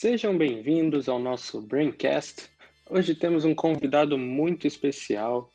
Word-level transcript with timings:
Sejam 0.00 0.38
bem-vindos 0.38 1.08
ao 1.08 1.18
nosso 1.18 1.60
Braincast. 1.60 2.48
Hoje 2.88 3.16
temos 3.16 3.44
um 3.44 3.52
convidado 3.52 4.16
muito 4.16 4.64
especial, 4.64 5.50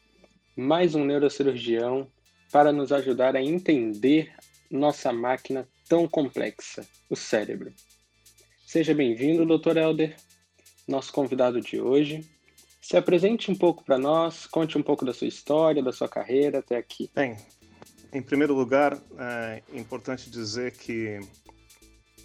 mais 0.53 0.95
um 0.95 1.05
neurocirurgião, 1.05 2.11
para 2.51 2.73
nos 2.73 2.91
ajudar 2.91 3.37
a 3.37 3.41
entender 3.41 4.33
nossa 4.69 5.13
máquina 5.13 5.65
tão 5.87 6.09
complexa, 6.09 6.85
o 7.09 7.15
cérebro. 7.15 7.71
Seja 8.67 8.93
bem-vindo, 8.93 9.45
Dr. 9.45 9.77
Helder, 9.77 10.17
nosso 10.85 11.13
convidado 11.13 11.61
de 11.61 11.79
hoje. 11.79 12.29
Se 12.81 12.97
apresente 12.97 13.49
um 13.49 13.55
pouco 13.55 13.85
para 13.85 13.97
nós, 13.97 14.45
conte 14.45 14.77
um 14.77 14.83
pouco 14.83 15.05
da 15.05 15.13
sua 15.13 15.27
história, 15.27 15.81
da 15.81 15.93
sua 15.93 16.09
carreira 16.09 16.59
até 16.59 16.75
aqui. 16.75 17.09
Bem, 17.15 17.37
em 18.11 18.21
primeiro 18.21 18.53
lugar, 18.53 19.01
é 19.17 19.63
importante 19.73 20.29
dizer 20.29 20.73
que 20.73 21.21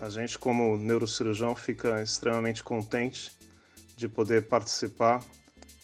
a 0.01 0.09
gente, 0.09 0.39
como 0.39 0.77
neurocirurgião, 0.77 1.55
fica 1.55 2.03
extremamente 2.03 2.63
contente 2.63 3.33
de 3.97 4.09
poder 4.09 4.47
participar 4.47 5.23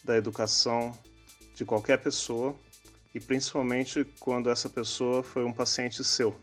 da 0.04 0.16
educação 0.16 0.96
de 1.54 1.64
qualquer 1.64 1.98
pessoa 1.98 2.54
e 3.14 3.20
principalmente 3.20 4.04
quando 4.20 4.50
essa 4.50 4.68
pessoa 4.68 5.22
foi 5.22 5.44
um 5.44 5.52
paciente 5.52 6.04
seu. 6.04 6.34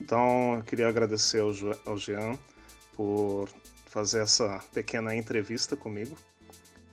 Então, 0.00 0.56
eu 0.56 0.62
queria 0.62 0.88
agradecer 0.88 1.40
ao 1.40 1.98
Jean 1.98 2.38
por 2.94 3.48
fazer 3.86 4.22
essa 4.22 4.60
pequena 4.72 5.14
entrevista 5.14 5.76
comigo 5.76 6.16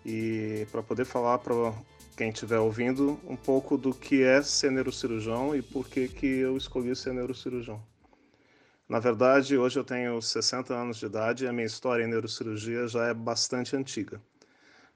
e 0.06 0.68
para 0.72 0.84
poder 0.84 1.06
falar 1.06 1.38
para 1.40 1.74
quem 2.16 2.30
estiver 2.30 2.60
ouvindo 2.60 3.20
um 3.28 3.36
pouco 3.36 3.78
do 3.78 3.94
que 3.94 4.24
é 4.24 4.42
ser 4.42 4.72
neurocirurgião 4.72 5.56
e 5.56 5.62
por 5.62 5.88
que, 5.88 6.08
que 6.08 6.26
eu 6.26 6.58
escolhi 6.58 6.96
ser 6.96 7.14
neurocirurgião. 7.14 7.82
Na 8.88 9.00
verdade, 9.00 9.58
hoje 9.58 9.78
eu 9.78 9.84
tenho 9.84 10.22
60 10.22 10.74
anos 10.74 10.98
de 10.98 11.06
idade 11.06 11.44
e 11.44 11.48
a 11.48 11.52
minha 11.52 11.66
história 11.66 12.06
em 12.06 12.08
neurocirurgia 12.08 12.88
já 12.88 13.08
é 13.08 13.14
bastante 13.14 13.76
antiga. 13.76 14.22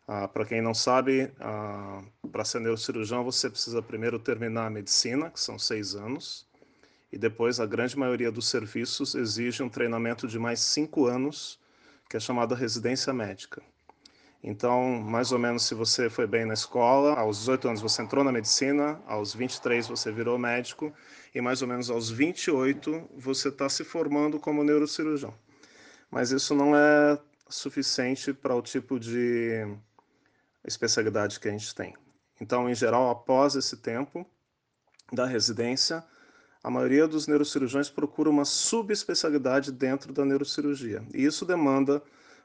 Ah, 0.07 0.29
para 0.29 0.45
quem 0.45 0.61
não 0.61 0.73
sabe, 0.73 1.29
ah, 1.41 2.01
para 2.31 2.45
ser 2.45 2.61
neurocirurgião 2.61 3.21
você 3.23 3.49
precisa 3.49 3.81
primeiro 3.81 4.17
terminar 4.17 4.67
a 4.67 4.69
medicina, 4.69 5.29
que 5.29 5.41
são 5.41 5.59
seis 5.59 5.93
anos, 5.93 6.47
e 7.11 7.17
depois 7.17 7.59
a 7.59 7.65
grande 7.65 7.97
maioria 7.97 8.31
dos 8.31 8.47
serviços 8.47 9.13
exige 9.13 9.61
um 9.61 9.69
treinamento 9.69 10.25
de 10.25 10.39
mais 10.39 10.61
cinco 10.61 11.05
anos, 11.05 11.59
que 12.09 12.15
é 12.15 12.19
chamada 12.19 12.55
residência 12.55 13.13
médica. 13.13 13.61
Então, 14.43 14.99
mais 14.99 15.31
ou 15.31 15.37
menos, 15.37 15.63
se 15.63 15.75
você 15.75 16.09
foi 16.09 16.25
bem 16.25 16.45
na 16.45 16.55
escola, 16.55 17.13
aos 17.13 17.39
18 17.39 17.67
anos 17.67 17.81
você 17.81 18.01
entrou 18.01 18.23
na 18.23 18.31
medicina, 18.31 18.99
aos 19.05 19.35
23 19.35 19.87
você 19.87 20.11
virou 20.11 20.37
médico, 20.37 20.91
e 21.33 21.39
mais 21.39 21.61
ou 21.61 21.67
menos 21.67 21.91
aos 21.91 22.09
28 22.09 23.09
você 23.15 23.49
está 23.49 23.69
se 23.69 23.83
formando 23.83 24.39
como 24.39 24.63
neurocirurgião. 24.63 25.33
Mas 26.09 26.31
isso 26.31 26.55
não 26.55 26.75
é 26.75 27.19
suficiente 27.47 28.33
para 28.33 28.55
o 28.55 28.61
tipo 28.61 28.99
de 28.99 29.67
especialidade 30.65 31.39
que 31.39 31.47
a 31.47 31.51
gente 31.51 31.73
tem. 31.75 31.95
Então, 32.39 32.67
em 32.67 32.73
geral, 32.73 33.11
após 33.11 33.55
esse 33.55 33.77
tempo 33.77 34.25
da 35.13 35.27
residência, 35.27 36.03
a 36.63 36.69
maioria 36.71 37.07
dos 37.07 37.27
neurocirurgiões 37.27 37.89
procura 37.89 38.29
uma 38.29 38.45
subespecialidade 38.45 39.71
dentro 39.71 40.11
da 40.11 40.25
neurocirurgia. 40.25 41.05
E 41.13 41.23
isso 41.23 41.45
demanda 41.45 42.01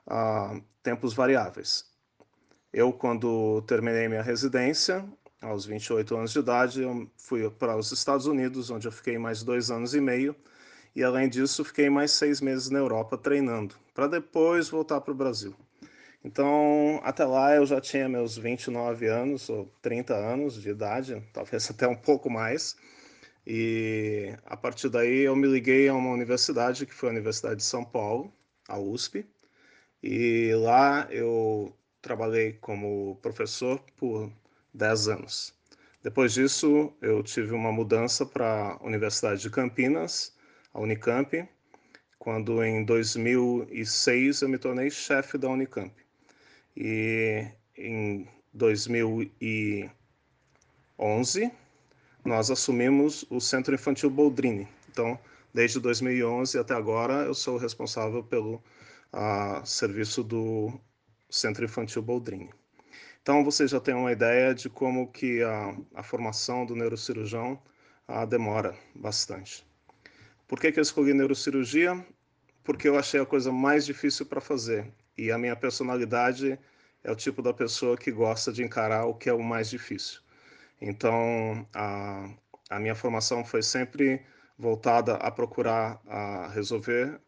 a 0.06 0.60
tempos 0.82 1.14
variáveis. 1.14 1.84
Eu, 2.72 2.92
quando 2.92 3.62
terminei 3.62 4.08
minha 4.08 4.22
residência, 4.22 5.04
aos 5.40 5.64
28 5.64 6.16
anos 6.16 6.32
de 6.32 6.38
idade, 6.38 6.82
eu 6.82 7.10
fui 7.16 7.48
para 7.50 7.76
os 7.76 7.92
Estados 7.92 8.26
Unidos, 8.26 8.70
onde 8.70 8.86
eu 8.88 8.92
fiquei 8.92 9.18
mais 9.18 9.42
dois 9.42 9.70
anos 9.70 9.94
e 9.94 10.00
meio, 10.00 10.34
e 10.94 11.04
além 11.04 11.28
disso, 11.28 11.64
fiquei 11.64 11.90
mais 11.90 12.10
seis 12.12 12.40
meses 12.40 12.70
na 12.70 12.78
Europa 12.78 13.18
treinando, 13.18 13.74
para 13.94 14.06
depois 14.06 14.68
voltar 14.68 15.00
para 15.00 15.12
o 15.12 15.16
Brasil. 15.16 15.54
Então, 16.24 17.00
até 17.04 17.24
lá 17.24 17.54
eu 17.54 17.64
já 17.64 17.80
tinha 17.80 18.08
meus 18.08 18.36
29 18.36 19.06
anos 19.06 19.48
ou 19.48 19.70
30 19.80 20.14
anos 20.14 20.60
de 20.60 20.70
idade, 20.70 21.22
talvez 21.32 21.68
até 21.70 21.86
um 21.86 21.94
pouco 21.94 22.28
mais. 22.28 22.76
E 23.46 24.34
a 24.44 24.56
partir 24.56 24.88
daí 24.88 25.20
eu 25.20 25.36
me 25.36 25.46
liguei 25.46 25.88
a 25.88 25.94
uma 25.94 26.10
universidade, 26.10 26.84
que 26.84 26.94
foi 26.94 27.10
a 27.10 27.12
Universidade 27.12 27.56
de 27.56 27.64
São 27.64 27.84
Paulo, 27.84 28.32
a 28.66 28.76
USP, 28.78 29.24
e 30.02 30.52
lá 30.54 31.06
eu 31.10 31.76
trabalhei 32.00 32.54
como 32.54 33.18
professor 33.22 33.78
por 33.96 34.32
10 34.72 35.08
anos. 35.08 35.54
Depois 36.02 36.32
disso, 36.32 36.92
eu 37.02 37.22
tive 37.22 37.52
uma 37.52 37.72
mudança 37.72 38.24
para 38.24 38.78
a 38.80 38.84
Universidade 38.84 39.42
de 39.42 39.50
Campinas, 39.50 40.34
a 40.72 40.80
Unicamp, 40.80 41.46
quando 42.18 42.62
em 42.62 42.84
2006 42.84 44.42
eu 44.42 44.48
me 44.48 44.58
tornei 44.58 44.90
chefe 44.90 45.36
da 45.36 45.48
Unicamp. 45.48 45.92
E 46.76 47.44
em 47.76 48.28
2011 48.52 51.50
nós 52.24 52.50
assumimos 52.50 53.24
o 53.30 53.40
Centro 53.40 53.74
Infantil 53.74 54.10
Boldrini. 54.10 54.68
Então, 54.90 55.18
desde 55.52 55.80
2011 55.80 56.58
até 56.58 56.74
agora, 56.74 57.24
eu 57.24 57.34
sou 57.34 57.56
responsável 57.56 58.22
pelo 58.22 58.62
a 59.12 59.64
serviço 59.64 60.22
do 60.22 60.72
Centro 61.30 61.64
Infantil 61.64 62.02
Boldrini. 62.02 62.50
Então 63.22 63.44
você 63.44 63.66
já 63.66 63.80
tem 63.80 63.94
uma 63.94 64.12
ideia 64.12 64.54
de 64.54 64.70
como 64.70 65.10
que 65.10 65.42
a, 65.42 65.76
a 65.94 66.02
formação 66.02 66.64
do 66.64 66.76
neurocirurgião 66.76 67.60
a, 68.06 68.24
demora 68.24 68.76
bastante. 68.94 69.66
Por 70.46 70.60
que, 70.60 70.70
que 70.70 70.78
eu 70.78 70.82
escolhi 70.82 71.12
neurocirurgia? 71.12 72.06
Porque 72.62 72.88
eu 72.88 72.98
achei 72.98 73.20
a 73.20 73.26
coisa 73.26 73.50
mais 73.50 73.84
difícil 73.84 74.26
para 74.26 74.40
fazer 74.40 74.92
e 75.18 75.32
a 75.32 75.38
minha 75.38 75.56
personalidade 75.56 76.58
é 77.02 77.10
o 77.10 77.16
tipo 77.16 77.42
da 77.42 77.52
pessoa 77.52 77.96
que 77.96 78.12
gosta 78.12 78.52
de 78.52 78.62
encarar 78.62 79.06
o 79.06 79.14
que 79.14 79.28
é 79.28 79.32
o 79.32 79.42
mais 79.42 79.68
difícil. 79.70 80.20
Então 80.80 81.66
a, 81.74 82.30
a 82.70 82.78
minha 82.78 82.94
formação 82.94 83.44
foi 83.44 83.62
sempre 83.62 84.24
voltada 84.58 85.14
a 85.16 85.30
procurar 85.30 86.00
a 86.06 86.48
resolver 86.48 87.20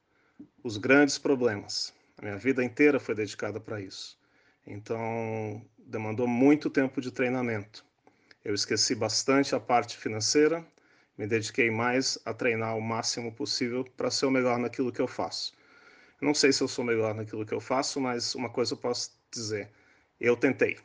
os 0.63 0.77
grandes 0.77 1.19
problemas. 1.19 1.95
A 2.17 2.23
minha 2.23 2.37
vida 2.37 2.65
inteira 2.65 2.99
foi 2.99 3.15
dedicada 3.15 3.61
para 3.61 3.81
isso. 3.81 4.19
Então, 4.67 5.63
demandou 5.79 6.27
muito 6.27 6.69
tempo 6.69 7.01
de 7.01 7.11
treinamento. 7.11 7.85
Eu 8.45 8.55
esqueci 8.55 8.95
bastante 8.95 9.55
a 9.55 9.61
parte 9.61 9.97
financeira, 9.97 10.65
me 11.17 11.27
dediquei 11.27 11.71
mais 11.71 12.19
a 12.25 12.33
treinar 12.33 12.77
o 12.77 12.81
máximo 12.81 13.33
possível 13.33 13.85
para 13.97 14.11
ser 14.11 14.27
o 14.27 14.31
melhor 14.31 14.59
naquilo 14.59 14.93
que 14.93 15.01
eu 15.01 15.09
faço. 15.09 15.53
Não 16.21 16.35
sei 16.35 16.53
se 16.53 16.63
eu 16.63 16.69
sou 16.69 16.85
melhor 16.85 17.15
naquilo 17.15 17.47
que 17.47 17.55
eu 17.55 17.61
faço, 17.61 18.01
mas 18.01 18.35
uma 18.35 18.51
coisa 18.51 18.75
eu 18.75 18.79
posso 18.79 19.13
dizer: 19.31 19.71
eu 20.21 20.37
tentei. 20.37 20.79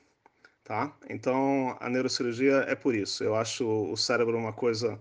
Tá? 0.64 0.96
Então, 1.10 1.76
a 1.80 1.90
neurocirurgia 1.90 2.66
é 2.68 2.76
por 2.76 2.96
isso. 2.96 3.24
Eu 3.24 3.36
acho 3.36 3.68
o 3.68 3.98
cérebro 3.98 4.38
uma 4.38 4.54
coisa 4.54 5.00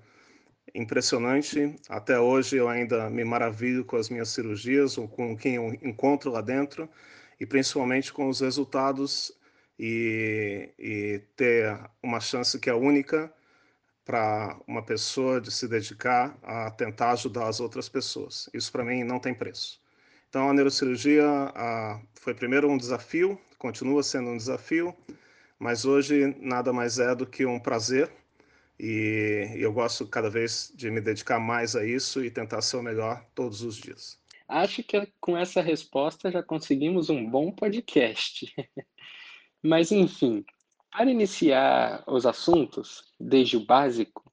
impressionante. 0.74 1.76
Até 1.88 2.18
hoje 2.18 2.56
eu 2.56 2.68
ainda 2.68 3.10
me 3.10 3.24
maravilho 3.24 3.84
com 3.84 3.96
as 3.96 4.08
minhas 4.08 4.28
cirurgias, 4.30 4.96
ou 4.98 5.08
com 5.08 5.36
quem 5.36 5.56
eu 5.56 5.72
encontro 5.82 6.30
lá 6.30 6.40
dentro, 6.40 6.88
e 7.40 7.46
principalmente 7.46 8.12
com 8.12 8.28
os 8.28 8.40
resultados 8.40 9.32
e, 9.78 10.70
e 10.78 11.22
ter 11.36 11.78
uma 12.02 12.20
chance 12.20 12.58
que 12.58 12.70
é 12.70 12.74
única 12.74 13.32
para 14.04 14.58
uma 14.66 14.82
pessoa 14.82 15.40
de 15.40 15.50
se 15.50 15.68
dedicar 15.68 16.36
a 16.42 16.70
tentar 16.70 17.12
ajudar 17.12 17.48
as 17.48 17.60
outras 17.60 17.88
pessoas. 17.88 18.48
Isso 18.52 18.70
para 18.72 18.84
mim 18.84 19.04
não 19.04 19.18
tem 19.18 19.34
preço. 19.34 19.80
Então 20.28 20.48
a 20.48 20.52
neurocirurgia 20.52 21.24
a, 21.26 22.00
foi 22.14 22.34
primeiro 22.34 22.68
um 22.70 22.76
desafio, 22.76 23.38
continua 23.58 24.02
sendo 24.02 24.30
um 24.30 24.36
desafio, 24.36 24.96
mas 25.58 25.84
hoje 25.84 26.36
nada 26.40 26.72
mais 26.72 26.98
é 26.98 27.14
do 27.14 27.26
que 27.26 27.46
um 27.46 27.60
prazer 27.60 28.10
e 28.82 29.54
eu 29.54 29.72
gosto 29.72 30.04
cada 30.08 30.28
vez 30.28 30.72
de 30.74 30.90
me 30.90 31.00
dedicar 31.00 31.38
mais 31.38 31.76
a 31.76 31.86
isso 31.86 32.24
e 32.24 32.32
tentar 32.32 32.60
ser 32.62 32.78
o 32.78 32.82
melhor 32.82 33.24
todos 33.32 33.62
os 33.62 33.76
dias. 33.76 34.18
Acho 34.48 34.82
que 34.82 35.08
com 35.20 35.36
essa 35.36 35.62
resposta 35.62 36.32
já 36.32 36.42
conseguimos 36.42 37.08
um 37.08 37.24
bom 37.24 37.52
podcast. 37.52 38.52
Mas, 39.62 39.92
enfim, 39.92 40.44
para 40.90 41.08
iniciar 41.08 42.02
os 42.08 42.26
assuntos, 42.26 43.04
desde 43.20 43.56
o 43.56 43.64
básico, 43.64 44.24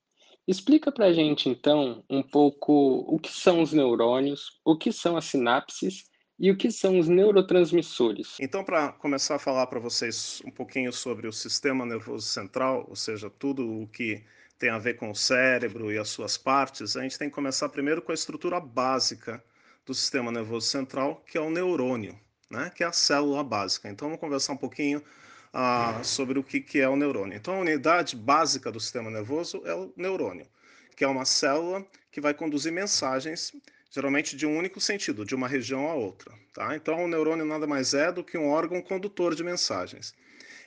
explica 0.47 0.91
para 0.91 1.05
a 1.05 1.13
gente, 1.13 1.47
então, 1.47 2.03
um 2.09 2.23
pouco 2.23 3.05
o 3.07 3.19
que 3.19 3.31
são 3.31 3.61
os 3.61 3.71
neurônios, 3.71 4.59
o 4.65 4.75
que 4.75 4.91
são 4.91 5.15
as 5.15 5.25
sinapses 5.25 6.05
e 6.39 6.49
o 6.49 6.57
que 6.57 6.71
são 6.71 6.97
os 6.97 7.07
neurotransmissores. 7.07 8.37
Então, 8.39 8.63
para 8.63 8.93
começar 8.93 9.35
a 9.35 9.39
falar 9.39 9.67
para 9.67 9.79
vocês 9.79 10.41
um 10.43 10.49
pouquinho 10.49 10.91
sobre 10.91 11.27
o 11.27 11.31
sistema 11.31 11.85
nervoso 11.85 12.25
central, 12.25 12.87
ou 12.89 12.95
seja, 12.95 13.29
tudo 13.29 13.83
o 13.83 13.87
que 13.87 14.25
tem 14.59 14.69
a 14.69 14.77
ver 14.77 14.95
com 14.97 15.09
o 15.09 15.15
cérebro 15.15 15.91
e 15.91 15.97
as 15.97 16.09
suas 16.09 16.37
partes, 16.37 16.97
a 16.97 17.01
gente 17.01 17.17
tem 17.17 17.29
que 17.29 17.35
começar 17.35 17.69
primeiro 17.69 18.01
com 18.01 18.11
a 18.11 18.15
estrutura 18.15 18.59
básica 18.59 19.41
do 19.85 19.93
sistema 19.93 20.31
nervoso 20.31 20.67
central, 20.67 21.23
que 21.25 21.37
é 21.37 21.41
o 21.41 21.49
neurônio, 21.49 22.19
né? 22.51 22.69
que 22.75 22.83
é 22.83 22.87
a 22.87 22.91
célula 22.91 23.43
básica. 23.43 23.89
Então 23.89 24.09
vamos 24.09 24.19
conversar 24.19 24.53
um 24.53 24.57
pouquinho 24.57 24.99
uh, 24.99 26.03
sobre 26.03 26.37
o 26.37 26.43
que, 26.43 26.59
que 26.59 26.79
é 26.79 26.89
o 26.89 26.97
neurônio. 26.97 27.37
Então 27.37 27.55
a 27.55 27.59
unidade 27.59 28.17
básica 28.17 28.69
do 28.69 28.81
sistema 28.81 29.09
nervoso 29.09 29.63
é 29.65 29.73
o 29.73 29.93
neurônio, 29.95 30.45
que 30.93 31.05
é 31.05 31.07
uma 31.07 31.23
célula 31.23 31.85
que 32.11 32.19
vai 32.19 32.33
conduzir 32.33 32.71
mensagens 32.71 33.53
geralmente 33.91 34.35
de 34.35 34.45
um 34.45 34.55
único 34.55 34.79
sentido, 34.79 35.25
de 35.25 35.33
uma 35.33 35.47
região 35.47 35.87
a 35.89 35.95
outra. 35.95 36.31
Tá? 36.53 36.75
Então, 36.75 37.03
o 37.03 37.07
neurônio 37.07 37.45
nada 37.45 37.65
mais 37.65 37.93
é 37.93 38.11
do 38.11 38.23
que 38.23 38.37
um 38.37 38.47
órgão 38.47 38.81
condutor 38.81 39.33
de 39.33 39.43
mensagens. 39.43 40.13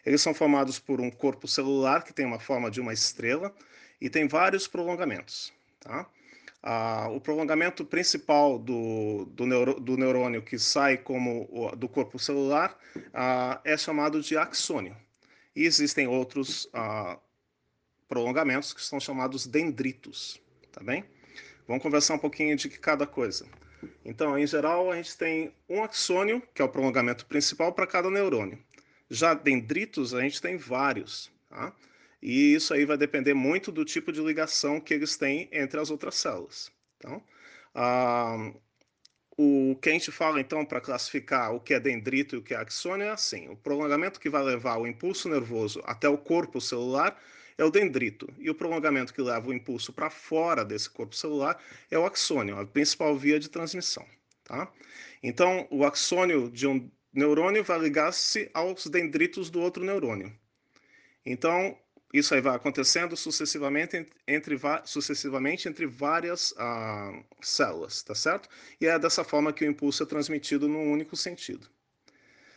Eles 0.04 0.20
são 0.20 0.34
formados 0.34 0.80
por 0.80 1.00
um 1.00 1.10
corpo 1.10 1.46
celular 1.46 2.02
que 2.02 2.12
tem 2.12 2.26
uma 2.26 2.40
forma 2.40 2.68
de 2.68 2.80
uma 2.80 2.92
estrela 2.92 3.54
e 4.02 4.10
tem 4.10 4.26
vários 4.26 4.66
prolongamentos. 4.66 5.52
Tá? 5.78 6.04
Ah, 6.60 7.08
o 7.08 7.20
prolongamento 7.20 7.84
principal 7.84 8.58
do, 8.58 9.26
do, 9.26 9.46
neuro, 9.46 9.78
do, 9.78 9.96
neurônio 9.96 10.42
que 10.42 10.58
sai 10.58 10.96
como 10.96 11.48
o, 11.48 11.76
do 11.76 11.88
corpo 11.88 12.18
celular 12.18 12.76
ah, 13.14 13.60
é 13.64 13.76
chamado 13.76 14.20
de 14.20 14.36
axônio. 14.36 14.96
E 15.54 15.64
existem 15.64 16.08
outros 16.08 16.68
ah, 16.74 17.16
prolongamentos 18.08 18.72
que 18.72 18.82
são 18.82 18.98
chamados 18.98 19.46
dendritos, 19.46 20.40
tá 20.72 20.82
bem? 20.82 21.04
Vamos 21.68 21.82
conversar 21.84 22.14
um 22.14 22.18
pouquinho 22.18 22.56
de 22.56 22.68
cada 22.68 23.06
coisa. 23.06 23.46
Então, 24.04 24.36
em 24.36 24.46
geral, 24.48 24.90
a 24.90 24.96
gente 24.96 25.16
tem 25.16 25.54
um 25.68 25.80
axônio, 25.80 26.42
que 26.52 26.60
é 26.60 26.64
o 26.64 26.68
prolongamento 26.68 27.24
principal 27.26 27.72
para 27.72 27.86
cada 27.86 28.10
neurônio. 28.10 28.58
Já 29.08 29.32
dendritos, 29.32 30.12
a 30.12 30.20
gente 30.22 30.42
tem 30.42 30.56
vários, 30.56 31.30
tá? 31.48 31.72
E 32.22 32.54
isso 32.54 32.72
aí 32.72 32.84
vai 32.84 32.96
depender 32.96 33.34
muito 33.34 33.72
do 33.72 33.84
tipo 33.84 34.12
de 34.12 34.20
ligação 34.20 34.80
que 34.80 34.94
eles 34.94 35.16
têm 35.16 35.48
entre 35.52 35.80
as 35.80 35.90
outras 35.90 36.14
células. 36.14 36.70
Então, 36.96 37.22
ah, 37.74 38.52
o 39.36 39.76
que 39.80 39.88
a 39.88 39.92
gente 39.92 40.12
fala, 40.12 40.40
então, 40.40 40.64
para 40.64 40.80
classificar 40.80 41.52
o 41.54 41.60
que 41.60 41.74
é 41.74 41.80
dendrito 41.80 42.36
e 42.36 42.38
o 42.38 42.42
que 42.42 42.54
é 42.54 42.58
axônio 42.58 43.06
é 43.06 43.10
assim: 43.10 43.48
o 43.48 43.56
prolongamento 43.56 44.20
que 44.20 44.30
vai 44.30 44.42
levar 44.42 44.78
o 44.78 44.86
impulso 44.86 45.28
nervoso 45.28 45.82
até 45.84 46.08
o 46.08 46.18
corpo 46.18 46.60
celular 46.60 47.20
é 47.58 47.64
o 47.64 47.70
dendrito, 47.70 48.32
e 48.38 48.48
o 48.50 48.54
prolongamento 48.54 49.12
que 49.12 49.20
leva 49.20 49.48
o 49.48 49.52
impulso 49.52 49.92
para 49.92 50.10
fora 50.10 50.64
desse 50.64 50.88
corpo 50.88 51.14
celular 51.14 51.60
é 51.90 51.98
o 51.98 52.06
axônio, 52.06 52.58
a 52.58 52.66
principal 52.66 53.16
via 53.16 53.38
de 53.38 53.48
transmissão. 53.48 54.06
Tá? 54.44 54.72
Então, 55.22 55.66
o 55.70 55.84
axônio 55.84 56.50
de 56.50 56.66
um 56.66 56.90
neurônio 57.12 57.62
vai 57.62 57.78
ligar-se 57.78 58.50
aos 58.54 58.86
dendritos 58.86 59.50
do 59.50 59.60
outro 59.60 59.84
neurônio. 59.84 60.32
Então, 61.24 61.78
isso 62.12 62.34
aí 62.34 62.40
vai 62.40 62.54
acontecendo 62.54 63.16
sucessivamente 63.16 64.06
entre, 64.26 64.60
sucessivamente 64.84 65.68
entre 65.68 65.86
várias 65.86 66.54
ah, 66.58 67.12
células, 67.40 68.02
tá 68.02 68.14
certo? 68.14 68.48
E 68.80 68.86
é 68.86 68.98
dessa 68.98 69.24
forma 69.24 69.52
que 69.52 69.64
o 69.64 69.68
impulso 69.68 70.02
é 70.02 70.06
transmitido 70.06 70.68
num 70.68 70.90
único 70.90 71.16
sentido. 71.16 71.68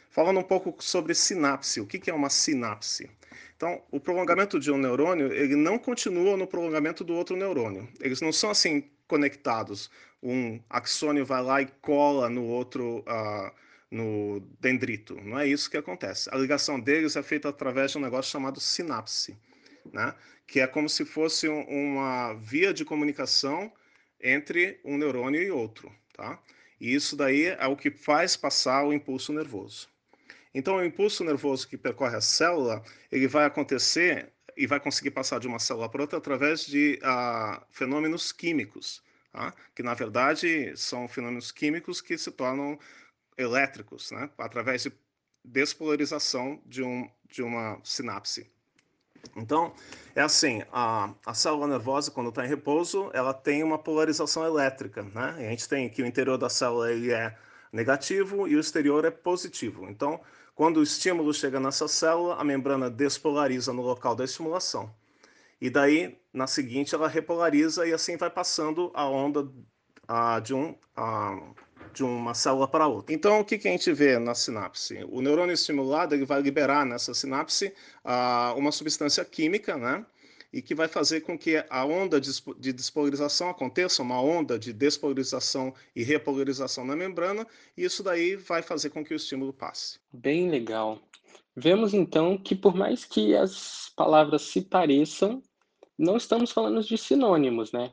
Falando 0.10 0.40
um 0.40 0.44
pouco 0.44 0.76
sobre 0.82 1.14
sinapse, 1.14 1.82
o 1.82 1.86
que 1.86 2.10
é 2.10 2.14
uma 2.14 2.30
sinapse? 2.30 3.10
Então, 3.56 3.82
o 3.92 4.00
prolongamento 4.00 4.60
de 4.60 4.72
um 4.72 4.78
neurônio, 4.78 5.32
ele 5.32 5.56
não 5.56 5.78
continua 5.78 6.36
no 6.36 6.48
prolongamento 6.48 7.04
do 7.04 7.14
outro 7.14 7.36
neurônio. 7.36 7.88
Eles 8.02 8.22
não 8.22 8.32
são 8.32 8.50
assim 8.50 8.90
conectados. 9.08 9.90
Um 10.22 10.60
axônio 10.70 11.26
vai 11.26 11.42
lá 11.42 11.62
e 11.62 11.68
cola 11.82 12.30
no 12.30 12.44
outro, 12.46 13.00
uh, 13.00 13.52
no 13.90 14.40
dendrito. 14.60 15.16
Não 15.22 15.40
é 15.40 15.48
isso 15.48 15.70
que 15.70 15.78
acontece. 15.78 16.30
A 16.32 16.38
ligação 16.38 16.80
deles 16.80 17.16
é 17.16 17.24
feita 17.24 17.50
através 17.50 17.92
de 17.92 17.98
um 17.98 18.02
negócio 18.02 18.32
chamado 18.32 18.60
sinapse, 18.60 19.38
né? 19.92 20.14
que 20.48 20.60
é 20.60 20.68
como 20.68 20.90
se 20.90 21.06
fosse 21.06 21.48
uma 21.48 22.34
via 22.34 22.74
de 22.74 22.86
comunicação 22.86 23.72
entre 24.22 24.80
um 24.84 24.98
neurônio 24.98 25.42
e 25.42 25.52
outro. 25.52 25.92
Tá? 26.14 26.40
E 26.80 26.94
isso 26.94 27.16
daí 27.16 27.46
é 27.46 27.68
o 27.68 27.76
que 27.76 27.92
faz 27.92 28.36
passar 28.36 28.86
o 28.86 28.94
impulso 28.94 29.32
nervoso. 29.34 29.88
Então, 30.54 30.78
o 30.78 30.86
impulso 30.86 31.24
nervoso 31.24 31.68
que 31.68 31.78
percorre 31.78 32.16
a 32.16 32.22
célula, 32.22 32.82
ele 33.12 33.28
vai 33.28 33.46
acontecer 33.46 34.32
e 34.56 34.66
vai 34.66 34.80
conseguir 34.80 35.12
passar 35.12 35.40
de 35.40 35.48
uma 35.48 35.60
célula 35.60 35.90
para 35.90 36.02
outra 36.02 36.18
através 36.18 36.66
de 36.66 36.98
uh, 37.04 37.62
fenômenos 37.70 38.32
químicos, 38.32 39.04
tá? 39.34 39.54
que 39.76 39.84
na 39.84 39.94
verdade 39.94 40.72
são 40.78 41.10
fenômenos 41.10 41.52
químicos 41.52 42.00
que 42.00 42.18
se 42.18 42.32
tornam 42.32 42.80
elétricos, 43.38 44.12
né? 44.12 44.30
através 44.38 44.84
de 44.84 44.94
despolarização 45.44 46.62
de, 46.66 46.84
um, 46.84 47.10
de 47.30 47.44
uma 47.44 47.80
sinapse. 47.84 48.50
Então, 49.36 49.74
é 50.16 50.22
assim, 50.22 50.64
a, 50.72 51.14
a 51.26 51.34
célula 51.34 51.68
nervosa, 51.68 52.12
quando 52.12 52.30
está 52.30 52.46
em 52.46 52.50
repouso, 52.50 53.10
ela 53.14 53.34
tem 53.34 53.64
uma 53.64 53.78
polarização 53.78 54.46
elétrica. 54.46 55.04
Né? 55.04 55.38
E 55.40 55.46
a 55.48 55.50
gente 55.50 55.68
tem 55.68 55.90
que 55.90 56.02
o 56.02 56.06
interior 56.06 56.38
da 56.38 56.50
célula 56.50 56.92
ele 56.92 57.12
é 57.12 57.36
negativo 57.72 58.48
e 58.48 58.56
o 58.56 58.60
exterior 58.60 59.04
é 59.06 59.12
positivo. 59.12 59.88
Então, 59.90 60.22
quando 60.54 60.78
o 60.78 60.84
estímulo 60.84 61.34
chega 61.34 61.60
nessa 61.60 61.88
célula, 61.88 62.36
a 62.36 62.44
membrana 62.44 62.90
despolariza 62.90 63.74
no 63.74 63.82
local 63.82 64.16
da 64.16 64.24
estimulação. 64.24 64.94
E 65.60 65.70
daí, 65.70 66.18
na 66.32 66.48
seguinte, 66.48 66.96
ela 66.96 67.08
repolariza 67.08 67.86
e 67.88 67.94
assim 67.94 68.18
vai 68.18 68.30
passando 68.30 68.92
a 68.94 69.08
onda 69.08 69.50
a, 70.08 70.40
de, 70.40 70.54
um, 70.54 70.76
a, 70.96 71.38
de 71.96 72.04
uma 72.04 72.34
célula 72.34 72.68
para 72.68 72.88
outra. 72.88 73.16
Então, 73.16 73.40
o 73.40 73.46
que, 73.46 73.58
que 73.58 73.68
a 73.68 73.72
gente 73.72 73.92
vê 73.94 74.20
na 74.20 74.36
sinapse? 74.36 75.06
O 75.10 75.22
neurônio 75.22 75.54
estimulado 75.54 76.14
ele 76.14 76.26
vai 76.26 76.42
liberar 76.42 76.86
nessa 76.86 77.14
sinapse 77.14 77.74
a, 78.04 78.54
uma 78.58 78.72
substância 78.72 79.24
química, 79.24 79.78
né? 79.78 80.06
e 80.56 80.62
que 80.62 80.74
vai 80.74 80.88
fazer 80.88 81.20
com 81.20 81.38
que 81.38 81.62
a 81.70 81.86
onda 81.86 82.20
de 82.22 82.72
despolarização 82.72 83.50
aconteça, 83.50 84.02
uma 84.02 84.22
onda 84.22 84.58
de 84.58 84.72
despolarização 84.72 85.74
e 85.94 86.02
repolarização 86.02 86.86
na 86.86 86.96
membrana, 86.96 87.46
e 87.76 87.84
isso 87.84 88.02
daí 88.02 88.38
vai 88.38 88.62
fazer 88.62 88.90
com 88.90 89.04
que 89.04 89.14
o 89.14 89.18
estímulo 89.18 89.52
passe. 89.52 90.00
Bem 90.14 90.50
legal. 90.50 91.02
Vemos 91.58 91.94
então 91.94 92.38
que 92.38 92.56
por 92.56 92.74
mais 92.74 93.04
que 93.04 93.36
as 93.36 93.92
palavras 93.98 94.44
se 94.44 94.62
pareçam, 94.62 95.44
não 95.98 96.16
estamos 96.16 96.52
falando 96.52 96.82
de 96.82 96.98
sinônimos, 96.98 97.74
né? 97.74 97.92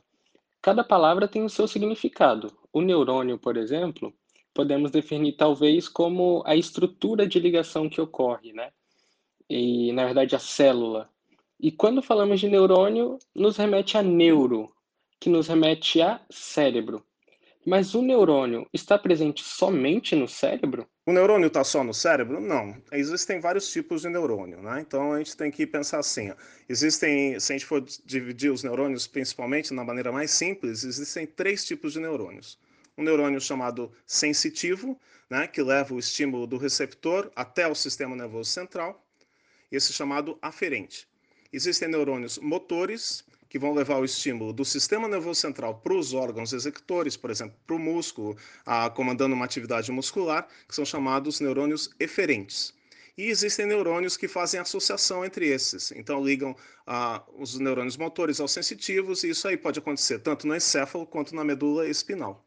Cada 0.61 0.85
palavra 0.85 1.27
tem 1.27 1.45
o 1.45 1.51
seu 1.51 1.67
significado. 1.67 2.57
O 2.73 2.81
neurônio, 2.81 3.39
por 3.39 3.57
exemplo, 3.57 4.13
podemos 4.55 4.91
definir 4.91 5.33
talvez 5.33 5.89
como 5.89 6.43
a 6.47 6.57
estrutura 6.57 7.27
de 7.27 7.39
ligação 7.39 7.89
que 7.89 8.01
ocorre, 8.01 8.53
né? 8.53 8.71
E 9.49 9.93
na 9.93 10.05
verdade 10.05 10.35
a 10.35 10.39
célula 10.39 11.13
e 11.63 11.71
quando 11.71 12.03
falamos 12.03 12.41
de 12.41 12.49
neurônio, 12.49 13.21
nos 13.33 13.57
remete 13.57 13.97
a 13.97 14.03
neuro, 14.03 14.75
que 15.21 15.31
nos 15.31 15.47
remete 15.47 16.03
a 16.03 16.21
cérebro. 16.29 17.07
Mas 17.65 17.95
o 17.95 18.03
neurônio 18.03 18.67
está 18.73 18.99
presente 18.99 19.45
somente 19.45 20.17
no 20.17 20.27
cérebro? 20.27 20.89
O 21.07 21.13
neurônio 21.13 21.47
está 21.47 21.63
só 21.63 21.85
no 21.85 21.95
cérebro? 21.95 22.41
Não. 22.41 22.75
Existem 22.91 23.39
vários 23.39 23.71
tipos 23.71 24.03
de 24.03 24.09
neurônio, 24.09 24.61
né? 24.61 24.81
Então 24.81 25.13
a 25.13 25.19
gente 25.19 25.37
tem 25.37 25.53
que 25.53 25.65
pensar 25.65 26.01
assim: 26.01 26.33
existem, 26.69 27.39
se 27.39 27.53
a 27.53 27.57
gente 27.57 27.65
for 27.65 27.81
dividir 28.05 28.51
os 28.51 28.65
neurônios 28.65 29.07
principalmente 29.07 29.73
na 29.73 29.85
maneira 29.85 30.11
mais 30.11 30.33
simples, 30.33 30.83
existem 30.83 31.29
três 31.29 31.65
tipos 31.65 31.93
de 31.93 32.01
neurônios. 32.01 32.59
Um 32.97 33.03
neurônio 33.03 33.41
chamado 33.41 33.93
sensitivo, 34.07 35.01
né, 35.31 35.47
que 35.47 35.63
leva 35.63 35.95
o 35.95 35.99
estímulo 35.99 36.47
do 36.47 36.59
receptor 36.59 37.31
até 37.35 37.67
o 37.67 37.75
sistema 37.75 38.15
nervoso 38.15 38.51
central, 38.51 39.03
esse 39.71 39.93
chamado 39.93 40.39
aferente. 40.43 41.09
Existem 41.53 41.89
neurônios 41.89 42.39
motores, 42.39 43.25
que 43.49 43.59
vão 43.59 43.75
levar 43.75 43.99
o 43.99 44.05
estímulo 44.05 44.51
do 44.51 44.65
sistema 44.65 45.07
nervoso 45.07 45.39
central 45.39 45.75
para 45.81 45.93
os 45.95 46.15
órgãos 46.15 46.55
executores, 46.55 47.19
por 47.19 47.31
exemplo, 47.31 47.55
para 47.67 47.77
o 47.77 47.79
músculo, 47.79 48.35
a, 48.65 48.89
comandando 48.89 49.35
uma 49.35 49.45
atividade 49.45 49.93
muscular, 49.93 50.49
que 50.67 50.75
são 50.75 50.87
chamados 50.87 51.39
neurônios 51.39 51.91
eferentes. 52.01 52.73
E 53.17 53.25
existem 53.25 53.67
neurônios 53.67 54.17
que 54.17 54.27
fazem 54.27 54.59
associação 54.59 55.23
entre 55.23 55.47
esses. 55.49 55.93
Então, 55.93 56.25
ligam 56.25 56.57
os 57.37 57.59
neurônios 57.59 57.99
motores 57.99 58.41
aos 58.41 58.53
sensitivos, 58.53 59.23
e 59.23 59.29
isso 59.29 59.47
aí 59.47 59.59
pode 59.59 59.79
acontecer 59.79 60.21
tanto 60.21 60.47
no 60.47 60.57
encéfalo 60.57 61.07
quanto 61.07 61.35
na 61.35 61.45
medula 61.45 61.87
espinal. 61.87 62.43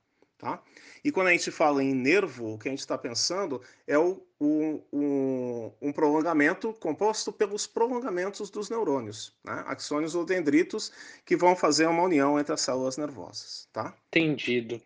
Tá? 0.45 0.61
E 1.03 1.11
quando 1.11 1.29
a 1.29 1.31
gente 1.31 1.49
fala 1.49 1.83
em 1.83 1.91
nervo, 1.91 2.53
o 2.53 2.59
que 2.59 2.67
a 2.67 2.71
gente 2.71 2.81
está 2.81 2.95
pensando 2.95 3.59
é 3.87 3.97
o, 3.97 4.21
o, 4.39 4.79
o, 4.91 5.73
um 5.81 5.91
prolongamento 5.91 6.71
composto 6.73 7.33
pelos 7.33 7.65
prolongamentos 7.65 8.51
dos 8.51 8.69
neurônios, 8.69 9.33
né? 9.43 9.63
axônios 9.65 10.13
ou 10.13 10.23
dendritos, 10.23 10.91
que 11.25 11.35
vão 11.35 11.55
fazer 11.55 11.87
uma 11.87 12.03
união 12.03 12.39
entre 12.39 12.53
as 12.53 12.61
células 12.61 12.95
nervosas. 12.95 13.67
Tá? 13.73 13.91
Entendido. 14.09 14.79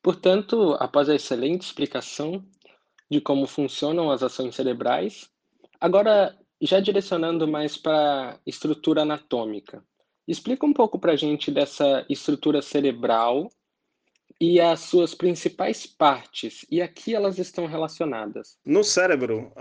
Portanto, 0.00 0.78
após 0.80 1.10
a 1.10 1.14
excelente 1.14 1.66
explicação 1.66 2.42
de 3.10 3.20
como 3.20 3.46
funcionam 3.46 4.10
as 4.10 4.22
ações 4.22 4.54
cerebrais, 4.54 5.28
agora 5.78 6.34
já 6.58 6.80
direcionando 6.80 7.46
mais 7.46 7.76
para 7.76 8.30
a 8.30 8.38
estrutura 8.46 9.02
anatômica, 9.02 9.84
explica 10.26 10.64
um 10.64 10.72
pouco 10.72 10.98
para 10.98 11.12
a 11.12 11.16
gente 11.16 11.50
dessa 11.50 12.06
estrutura 12.08 12.62
cerebral 12.62 13.50
e 14.44 14.60
as 14.60 14.80
suas 14.80 15.14
principais 15.14 15.86
partes, 15.86 16.66
e 16.68 16.82
aqui 16.82 17.14
elas 17.14 17.38
estão 17.38 17.64
relacionadas. 17.64 18.58
No 18.64 18.82
cérebro, 18.82 19.52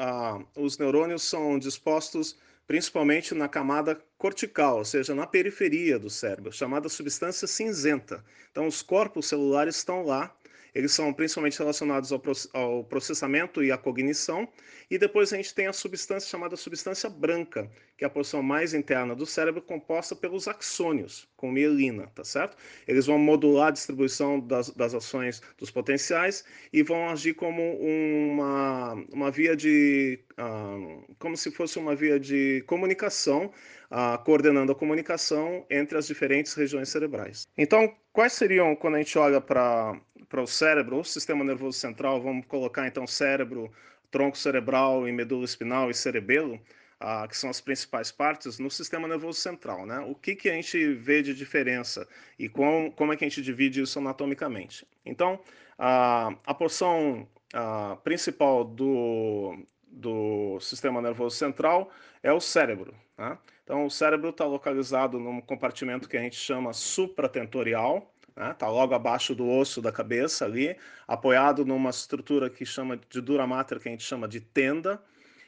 os 0.57 0.75
neurônios 0.79 1.21
são 1.21 1.59
dispostos 1.59 2.35
principalmente 2.65 3.35
na 3.35 3.47
camada 3.47 4.01
cortical, 4.17 4.79
ou 4.79 4.85
seja, 4.85 5.13
na 5.13 5.27
periferia 5.27 5.99
do 5.99 6.09
cérebro, 6.09 6.51
chamada 6.51 6.89
substância 6.89 7.47
cinzenta. 7.47 8.25
Então, 8.49 8.65
os 8.65 8.81
corpos 8.81 9.27
celulares 9.27 9.75
estão 9.75 10.03
lá 10.03 10.33
eles 10.73 10.91
são 10.91 11.13
principalmente 11.13 11.59
relacionados 11.59 12.11
ao, 12.53 12.83
processamento 12.85 13.63
e 13.63 13.71
à 13.71 13.77
cognição. 13.77 14.47
E 14.89 14.97
depois 14.97 15.31
a 15.31 15.37
gente 15.37 15.53
tem 15.53 15.67
a 15.67 15.73
substância 15.73 16.29
chamada 16.29 16.55
substância 16.55 17.09
branca, 17.09 17.69
que 17.97 18.03
é 18.03 18.07
a 18.07 18.09
porção 18.09 18.41
mais 18.41 18.73
interna 18.73 19.15
do 19.15 19.25
cérebro, 19.25 19.61
composta 19.61 20.15
pelos 20.15 20.47
axônios, 20.47 21.27
com 21.35 21.51
mielina, 21.51 22.07
tá 22.07 22.23
certo? 22.23 22.57
Eles 22.87 23.05
vão 23.05 23.17
modular 23.17 23.67
a 23.67 23.71
distribuição 23.71 24.39
das, 24.39 24.69
das 24.71 24.93
ações 24.93 25.41
dos 25.57 25.71
potenciais 25.71 26.43
e 26.73 26.83
vão 26.83 27.09
agir 27.09 27.33
como 27.33 27.61
uma, 27.77 28.93
uma 29.11 29.31
via 29.31 29.55
de. 29.55 30.19
Uh, 30.31 31.15
como 31.19 31.37
se 31.37 31.51
fosse 31.51 31.77
uma 31.77 31.95
via 31.95 32.19
de 32.19 32.63
comunicação, 32.65 33.51
uh, 33.91 34.23
coordenando 34.23 34.71
a 34.71 34.75
comunicação 34.75 35.65
entre 35.69 35.97
as 35.97 36.07
diferentes 36.07 36.53
regiões 36.53 36.89
cerebrais. 36.89 37.47
Então, 37.57 37.93
quais 38.11 38.33
seriam, 38.33 38.75
quando 38.75 38.95
a 38.95 38.97
gente 38.97 39.17
olha 39.17 39.39
para 39.39 39.99
o 40.39 40.47
cérebro, 40.47 40.99
o 40.99 41.03
sistema 41.03 41.43
nervoso 41.43 41.77
central, 41.77 42.21
vamos 42.21 42.45
colocar 42.45 42.87
então 42.87 43.07
cérebro, 43.07 43.71
tronco 44.11 44.37
cerebral 44.37 45.07
e 45.07 45.11
medula 45.11 45.43
espinal 45.43 45.89
e 45.89 45.93
cerebelo, 45.93 46.61
ah, 46.99 47.27
que 47.27 47.35
são 47.35 47.49
as 47.49 47.59
principais 47.59 48.11
partes, 48.11 48.59
no 48.59 48.69
sistema 48.69 49.07
nervoso 49.07 49.39
central. 49.39 49.85
Né? 49.85 49.99
O 50.07 50.13
que, 50.13 50.35
que 50.35 50.49
a 50.49 50.53
gente 50.53 50.93
vê 50.93 51.21
de 51.21 51.33
diferença 51.33 52.07
e 52.37 52.47
com, 52.47 52.91
como 52.95 53.11
é 53.11 53.17
que 53.17 53.25
a 53.25 53.27
gente 53.27 53.41
divide 53.41 53.81
isso 53.81 53.97
anatomicamente? 53.97 54.87
Então, 55.05 55.39
ah, 55.79 56.35
a 56.45 56.53
porção 56.53 57.27
ah, 57.53 57.97
principal 58.03 58.63
do, 58.63 59.57
do 59.87 60.59
sistema 60.59 61.01
nervoso 61.01 61.35
central 61.35 61.91
é 62.21 62.31
o 62.31 62.39
cérebro. 62.39 62.93
Né? 63.17 63.37
Então, 63.63 63.85
o 63.85 63.89
cérebro 63.89 64.29
está 64.29 64.45
localizado 64.45 65.19
num 65.19 65.41
compartimento 65.41 66.07
que 66.07 66.17
a 66.17 66.21
gente 66.21 66.35
chama 66.35 66.73
supratentorial, 66.73 68.10
né? 68.35 68.53
Tá 68.57 68.69
logo 68.69 68.93
abaixo 68.93 69.35
do 69.35 69.49
osso 69.49 69.81
da 69.81 69.91
cabeça 69.91 70.45
ali, 70.45 70.75
apoiado 71.07 71.65
numa 71.65 71.89
estrutura 71.89 72.49
que 72.49 72.65
chama 72.65 72.99
de 73.09 73.21
dura 73.21 73.45
mater, 73.47 73.79
que 73.79 73.89
a 73.89 73.91
gente 73.91 74.03
chama 74.03 74.27
de 74.27 74.39
tenda. 74.39 75.01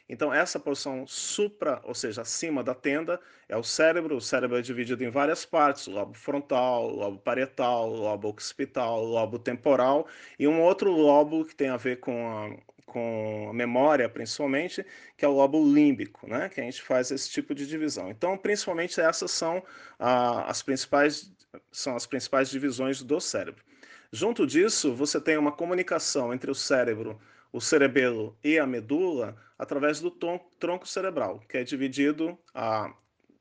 Então, 0.10 0.34
essa 0.34 0.60
porção 0.60 1.08
supra, 1.08 1.82
ou 1.84 1.96
seja, 1.96 2.22
acima 2.22 2.62
da 2.62 2.76
tenda, 2.76 3.20
é 3.48 3.56
o 3.56 3.64
cérebro. 3.64 4.18
O 4.18 4.22
cérebro 4.22 4.58
é 4.58 4.62
dividido 4.62 5.04
em 5.04 5.10
várias 5.10 5.46
partes: 5.46 5.88
lobo 5.88 6.14
frontal, 6.14 6.90
lobo 6.90 7.18
parietal, 7.20 7.90
lobo 7.90 8.28
occipital, 8.28 9.04
lobo 9.04 9.40
temporal 9.40 10.06
e 10.38 10.48
um 10.48 10.62
outro 10.62 10.92
lobo 10.92 11.46
que 11.46 11.56
tem 11.56 11.70
a 11.70 11.78
ver 11.78 12.00
com 12.00 12.60
com 12.86 13.48
a 13.50 13.54
memória, 13.54 14.10
principalmente, 14.10 14.86
que 15.18 15.26
é 15.26 15.28
o 15.28 15.32
lobo 15.32 15.64
límbico, 15.64 16.28
né? 16.28 16.50
que 16.50 16.62
a 16.62 16.64
gente 16.64 16.82
faz 16.82 17.12
esse 17.12 17.30
tipo 17.30 17.56
de 17.56 17.68
divisão. 17.68 18.10
Então, 18.10 18.38
principalmente 18.38 19.00
essas 19.00 19.32
são 19.32 19.64
ah, 20.00 20.50
as 20.50 20.62
principais 20.62 21.32
são 21.72 21.96
as 21.96 22.06
principais 22.06 22.50
divisões 22.50 23.02
do 23.02 23.20
cérebro. 23.20 23.64
Junto 24.12 24.46
disso, 24.46 24.94
você 24.94 25.20
tem 25.20 25.38
uma 25.38 25.52
comunicação 25.52 26.34
entre 26.34 26.50
o 26.50 26.56
cérebro, 26.56 27.20
o 27.52 27.62
cerebelo 27.62 28.38
e 28.44 28.60
a 28.60 28.66
medula 28.66 29.36
através 29.58 30.00
do 30.00 30.12
tronco 30.12 30.88
cerebral, 30.88 31.40
que 31.48 31.58
é 31.58 31.64
dividido 31.64 32.38
ah, 32.54 32.94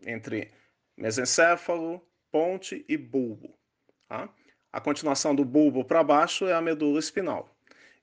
entre 0.06 0.50
mesencéfalo, 0.96 2.06
ponte 2.30 2.84
e 2.88 2.96
bulbo. 2.96 3.54
Tá? 4.08 4.28
A 4.72 4.80
continuação 4.80 5.34
do 5.34 5.44
bulbo 5.44 5.84
para 5.84 6.02
baixo 6.02 6.46
é 6.46 6.54
a 6.54 6.60
medula 6.60 6.98
espinal. 6.98 7.51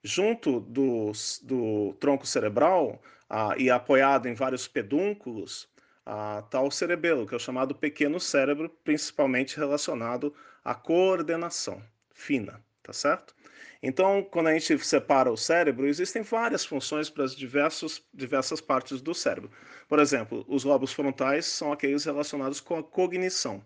Junto 0.03 0.59
do, 0.61 1.11
do 1.43 1.93
tronco 1.99 2.25
cerebral 2.25 3.01
ah, 3.29 3.53
e 3.57 3.69
apoiado 3.69 4.27
em 4.27 4.33
vários 4.33 4.67
pedúnculos, 4.67 5.67
a 6.05 6.41
tal 6.49 6.71
cerebelo, 6.71 7.27
que 7.27 7.33
é 7.35 7.37
o 7.37 7.39
chamado 7.39 7.75
pequeno 7.75 8.19
cérebro, 8.19 8.69
principalmente 8.83 9.57
relacionado 9.57 10.33
à 10.63 10.73
coordenação 10.73 11.83
fina, 12.11 12.63
tá 12.81 12.91
certo? 12.91 13.35
Então, 13.81 14.23
quando 14.23 14.47
a 14.47 14.53
gente 14.57 14.77
separa 14.79 15.31
o 15.31 15.37
cérebro, 15.37 15.87
existem 15.87 16.21
várias 16.21 16.65
funções 16.65 17.09
para 17.09 17.23
as 17.23 17.35
diversos, 17.35 18.03
diversas 18.13 18.59
partes 18.59 19.01
do 19.01 19.13
cérebro. 19.13 19.51
Por 19.87 19.99
exemplo, 19.99 20.43
os 20.47 20.63
lobos 20.63 20.91
frontais 20.91 21.45
são 21.45 21.71
aqueles 21.71 22.03
relacionados 22.03 22.59
com 22.59 22.77
a 22.77 22.83
cognição. 22.83 23.63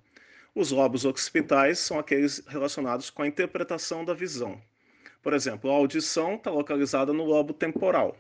Os 0.54 0.70
lobos 0.70 1.04
occipitais 1.04 1.80
são 1.80 1.98
aqueles 1.98 2.46
relacionados 2.46 3.10
com 3.10 3.24
a 3.24 3.28
interpretação 3.28 4.06
da 4.06 4.14
visão. 4.14 4.62
Por 5.24 5.34
exemplo, 5.34 5.72
a 5.72 5.76
audição 5.76 6.36
está 6.36 6.52
localizada 6.52 7.14
no 7.14 7.24
lobo 7.24 7.54
temporal, 7.54 8.18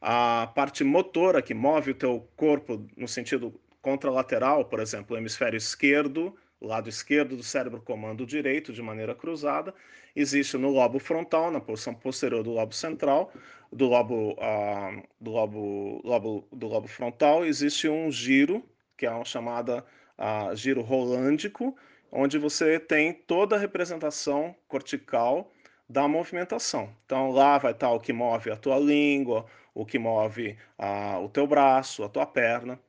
a 0.00 0.50
parte 0.54 0.82
motora 0.82 1.42
que 1.42 1.52
move 1.52 1.90
o 1.90 1.94
teu 1.94 2.26
corpo 2.34 2.84
no 2.96 3.06
sentido 3.06 3.54
contralateral, 3.82 4.64
por 4.64 4.80
exemplo, 4.80 5.14
o 5.14 5.18
hemisfério 5.18 5.58
esquerdo, 5.58 6.34
lado 6.58 6.88
esquerdo 6.88 7.36
do 7.36 7.42
cérebro 7.42 7.82
comanda 7.82 8.22
o 8.22 8.26
direito 8.26 8.72
de 8.72 8.80
maneira 8.80 9.14
cruzada, 9.14 9.74
existe 10.16 10.56
no 10.56 10.70
lobo 10.70 10.98
frontal, 10.98 11.50
na 11.50 11.60
porção 11.60 11.94
posterior 11.94 12.42
do 12.42 12.52
lobo 12.52 12.74
central, 12.74 13.30
do 13.70 13.86
lobo, 13.86 14.32
uh, 14.32 15.02
do 15.20 15.32
lobo, 15.32 16.00
lobo, 16.02 16.48
do 16.50 16.66
lobo 16.66 16.88
frontal, 16.88 17.44
existe 17.44 17.88
um 17.88 18.10
giro, 18.10 18.64
que 18.96 19.04
é 19.04 19.10
uma 19.10 19.24
chamada 19.24 19.84
uh, 20.18 20.56
giro 20.56 20.80
rolândico, 20.80 21.76
onde 22.10 22.38
você 22.38 22.80
tem 22.80 23.12
toda 23.12 23.56
a 23.56 23.58
representação 23.58 24.54
cortical 24.66 25.52
da 25.92 26.08
movimentação. 26.08 26.94
Então 27.04 27.30
lá 27.30 27.58
vai 27.58 27.72
estar 27.72 27.90
o 27.90 28.00
que 28.00 28.12
move 28.12 28.50
a 28.50 28.56
tua 28.56 28.78
língua, 28.78 29.44
o 29.74 29.84
que 29.84 29.98
move 29.98 30.56
a, 30.78 31.18
o 31.20 31.28
teu 31.28 31.46
braço, 31.46 32.02
a 32.02 32.08
tua 32.08 32.26
perna. 32.26 32.80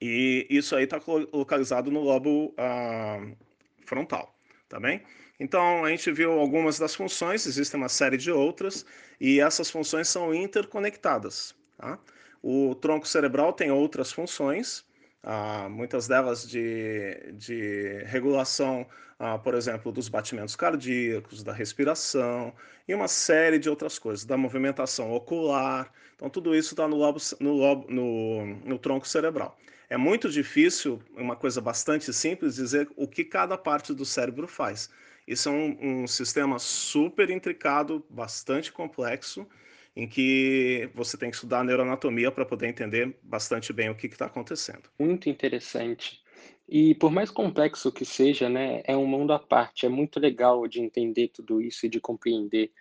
E 0.00 0.46
isso 0.48 0.76
aí 0.76 0.84
está 0.84 1.00
localizado 1.32 1.90
no 1.90 2.00
lobo 2.00 2.54
a, 2.56 3.18
frontal, 3.84 4.32
tá 4.68 4.78
bem? 4.78 5.02
Então 5.40 5.84
a 5.84 5.90
gente 5.90 6.12
viu 6.12 6.38
algumas 6.38 6.78
das 6.78 6.94
funções, 6.94 7.46
existe 7.46 7.74
uma 7.74 7.88
série 7.88 8.16
de 8.16 8.30
outras, 8.30 8.86
e 9.20 9.40
essas 9.40 9.68
funções 9.68 10.08
são 10.08 10.32
interconectadas. 10.32 11.54
Tá? 11.76 11.98
O 12.40 12.76
tronco 12.76 13.08
cerebral 13.08 13.52
tem 13.52 13.72
outras 13.72 14.12
funções, 14.12 14.84
ah, 15.24 15.68
muitas 15.70 16.06
delas 16.06 16.46
de, 16.46 17.32
de 17.32 18.04
regulação, 18.04 18.86
ah, 19.18 19.38
por 19.38 19.54
exemplo, 19.54 19.90
dos 19.90 20.08
batimentos 20.08 20.54
cardíacos, 20.54 21.42
da 21.42 21.52
respiração 21.52 22.54
e 22.86 22.94
uma 22.94 23.08
série 23.08 23.58
de 23.58 23.70
outras 23.70 23.98
coisas, 23.98 24.24
da 24.26 24.36
movimentação 24.36 25.12
ocular. 25.12 25.90
Então, 26.14 26.28
tudo 26.28 26.54
isso 26.54 26.74
está 26.74 26.86
no, 26.86 26.96
lobo, 26.96 27.18
no, 27.40 27.52
lobo, 27.54 27.90
no, 27.90 28.46
no 28.64 28.78
tronco 28.78 29.08
cerebral. 29.08 29.56
É 29.88 29.96
muito 29.96 30.28
difícil, 30.28 31.00
uma 31.16 31.36
coisa 31.36 31.60
bastante 31.60 32.12
simples, 32.12 32.56
dizer 32.56 32.88
o 32.94 33.08
que 33.08 33.24
cada 33.24 33.56
parte 33.56 33.94
do 33.94 34.04
cérebro 34.04 34.46
faz. 34.46 34.90
Isso 35.26 35.48
é 35.48 35.52
um, 35.52 36.02
um 36.02 36.06
sistema 36.06 36.58
super 36.58 37.30
intricado, 37.30 38.04
bastante 38.10 38.70
complexo, 38.70 39.46
em 39.96 40.08
que 40.08 40.90
você 40.94 41.16
tem 41.16 41.30
que 41.30 41.36
estudar 41.36 41.60
a 41.60 41.64
neuroanatomia 41.64 42.30
para 42.30 42.44
poder 42.44 42.68
entender 42.68 43.16
bastante 43.22 43.72
bem 43.72 43.90
o 43.90 43.94
que 43.94 44.06
está 44.06 44.26
acontecendo. 44.26 44.90
Muito 44.98 45.28
interessante. 45.28 46.20
E 46.68 46.94
por 46.94 47.10
mais 47.10 47.30
complexo 47.30 47.92
que 47.92 48.04
seja, 48.04 48.48
né, 48.48 48.82
é 48.84 48.96
um 48.96 49.06
mundo 49.06 49.32
à 49.32 49.38
parte. 49.38 49.86
É 49.86 49.88
muito 49.88 50.18
legal 50.18 50.66
de 50.66 50.80
entender 50.80 51.28
tudo 51.28 51.60
isso 51.60 51.86
e 51.86 51.88
de 51.88 52.00
compreender 52.00 52.72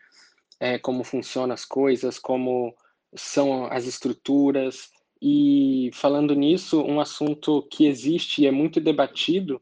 é, 0.60 0.80
como 0.80 1.04
funcionam 1.04 1.54
as 1.54 1.66
coisas, 1.66 2.18
como 2.18 2.76
são 3.14 3.66
as 3.66 3.86
estruturas. 3.86 4.90
E 5.22 5.92
falando 5.94 6.34
nisso, 6.34 6.82
um 6.82 7.00
assunto 7.00 7.62
que 7.70 7.86
existe 7.86 8.42
e 8.42 8.48
é 8.48 8.52
muito 8.52 8.80
debatido 8.82 9.62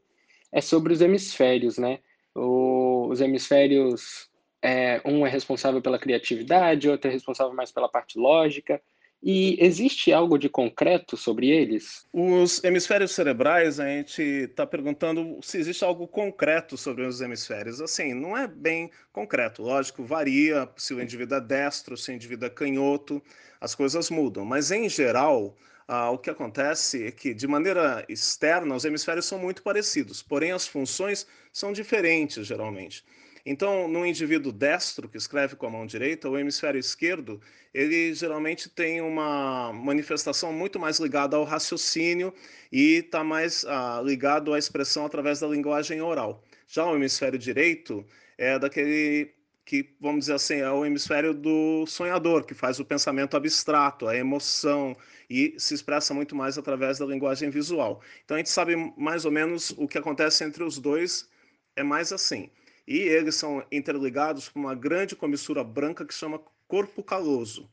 é 0.51 0.61
sobre 0.61 0.93
os 0.93 1.01
hemisférios, 1.01 1.77
né? 1.77 1.99
O, 2.35 3.07
os 3.09 3.21
hemisférios 3.21 4.30
é, 4.61 5.01
um 5.03 5.25
é 5.25 5.29
responsável 5.29 5.81
pela 5.81 5.99
criatividade, 5.99 6.89
outro 6.89 7.09
é 7.09 7.13
responsável 7.13 7.53
mais 7.53 7.71
pela 7.71 7.89
parte 7.89 8.17
lógica. 8.17 8.81
E 9.23 9.55
existe 9.63 10.11
algo 10.11 10.35
de 10.35 10.49
concreto 10.49 11.15
sobre 11.15 11.47
eles? 11.47 12.07
Os 12.11 12.63
hemisférios 12.63 13.11
cerebrais, 13.11 13.79
a 13.79 13.85
gente 13.85 14.19
está 14.19 14.65
perguntando 14.65 15.37
se 15.43 15.59
existe 15.59 15.83
algo 15.83 16.07
concreto 16.07 16.75
sobre 16.75 17.05
os 17.05 17.21
hemisférios. 17.21 17.79
Assim, 17.81 18.15
não 18.15 18.35
é 18.35 18.47
bem 18.47 18.89
concreto, 19.13 19.61
lógico, 19.61 20.03
varia 20.03 20.67
se 20.75 20.95
o 20.95 21.01
indivíduo 21.01 21.37
é 21.37 21.41
destro, 21.41 21.95
se 21.95 22.09
o 22.11 22.15
indivíduo 22.15 22.47
é 22.47 22.49
canhoto, 22.49 23.21
as 23.59 23.75
coisas 23.75 24.09
mudam. 24.09 24.43
Mas, 24.43 24.71
em 24.71 24.89
geral, 24.89 25.55
ah, 25.87 26.09
o 26.09 26.17
que 26.17 26.31
acontece 26.31 27.05
é 27.05 27.11
que, 27.11 27.31
de 27.31 27.47
maneira 27.47 28.03
externa, 28.09 28.73
os 28.73 28.85
hemisférios 28.85 29.25
são 29.25 29.37
muito 29.37 29.61
parecidos, 29.61 30.23
porém 30.23 30.51
as 30.51 30.65
funções 30.65 31.27
são 31.53 31.71
diferentes, 31.71 32.47
geralmente. 32.47 33.03
Então, 33.45 33.87
no 33.87 34.05
indivíduo 34.05 34.51
destro, 34.51 35.09
que 35.09 35.17
escreve 35.17 35.55
com 35.55 35.65
a 35.65 35.69
mão 35.69 35.85
direita, 35.85 36.29
o 36.29 36.37
hemisfério 36.37 36.79
esquerdo, 36.79 37.41
ele 37.73 38.13
geralmente 38.13 38.69
tem 38.69 39.01
uma 39.01 39.71
manifestação 39.73 40.51
muito 40.53 40.79
mais 40.79 40.99
ligada 40.99 41.35
ao 41.37 41.43
raciocínio 41.43 42.33
e 42.71 42.97
está 42.97 43.23
mais 43.23 43.65
ah, 43.65 44.01
ligado 44.03 44.53
à 44.53 44.59
expressão 44.59 45.05
através 45.05 45.39
da 45.39 45.47
linguagem 45.47 46.01
oral. 46.01 46.43
Já 46.67 46.85
o 46.85 46.95
hemisfério 46.95 47.39
direito 47.39 48.05
é 48.37 48.57
daquele 48.59 49.33
que, 49.65 49.95
vamos 50.01 50.21
dizer 50.21 50.33
assim, 50.33 50.55
é 50.55 50.69
o 50.69 50.85
hemisfério 50.85 51.33
do 51.33 51.85
sonhador, 51.85 52.45
que 52.45 52.53
faz 52.53 52.79
o 52.79 52.85
pensamento 52.85 53.37
abstrato, 53.37 54.07
a 54.07 54.15
emoção, 54.15 54.95
e 55.29 55.55
se 55.57 55.73
expressa 55.73 56.13
muito 56.13 56.35
mais 56.35 56.57
através 56.57 56.97
da 56.97 57.05
linguagem 57.05 57.49
visual. 57.49 58.01
Então, 58.25 58.35
a 58.35 58.37
gente 58.39 58.49
sabe 58.49 58.75
mais 58.97 59.23
ou 59.23 59.31
menos 59.31 59.71
o 59.77 59.87
que 59.87 59.97
acontece 59.97 60.43
entre 60.43 60.63
os 60.63 60.77
dois, 60.77 61.29
é 61.75 61.83
mais 61.83 62.11
assim. 62.11 62.49
E 62.91 63.07
eles 63.07 63.35
são 63.35 63.65
interligados 63.71 64.49
por 64.49 64.59
uma 64.59 64.75
grande 64.75 65.15
comissura 65.15 65.63
branca 65.63 66.05
que 66.05 66.13
chama 66.13 66.41
corpo 66.67 67.01
caloso. 67.01 67.69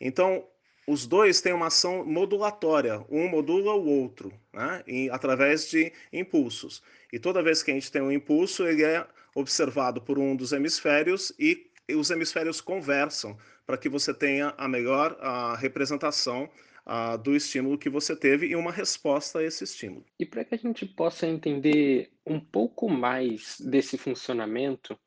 Então, 0.00 0.42
os 0.86 1.06
dois 1.06 1.42
têm 1.42 1.52
uma 1.52 1.66
ação 1.66 2.04
modulatória, 2.04 3.04
um 3.10 3.28
modula 3.28 3.74
o 3.74 3.86
outro, 3.86 4.32
né? 4.52 4.82
e, 4.86 5.10
através 5.10 5.68
de 5.68 5.92
impulsos. 6.10 6.82
E 7.12 7.18
toda 7.18 7.42
vez 7.42 7.62
que 7.62 7.70
a 7.70 7.74
gente 7.74 7.92
tem 7.92 8.00
um 8.00 8.10
impulso, 8.10 8.66
ele 8.66 8.82
é 8.82 9.06
observado 9.34 10.00
por 10.00 10.18
um 10.18 10.34
dos 10.34 10.52
hemisférios 10.52 11.30
e, 11.38 11.70
os 11.90 12.10
hemisférios 12.10 12.62
conversam 12.62 13.36
para 13.66 13.76
que 13.76 13.90
você 13.90 14.14
tenha 14.14 14.54
a 14.56 14.66
melhor 14.66 15.14
a 15.20 15.54
representação 15.56 16.48
a, 16.84 17.16
do 17.16 17.34
estímulo 17.34 17.78
que 17.78 17.88
você 17.88 18.14
teve 18.14 18.46
e 18.46 18.56
uma 18.56 18.72
resposta 18.72 19.38
a 19.38 19.44
esse 19.44 19.64
estímulo. 19.64 20.04
E 20.18 20.26
para 20.26 20.44
que 20.44 20.54
a 20.54 20.58
gente 20.58 20.84
possa 20.86 21.26
entender 21.26 22.10
um 22.26 22.38
pouco 22.38 22.88
mais 22.88 23.56
desse 23.60 23.96
funcionamento, 23.96 24.98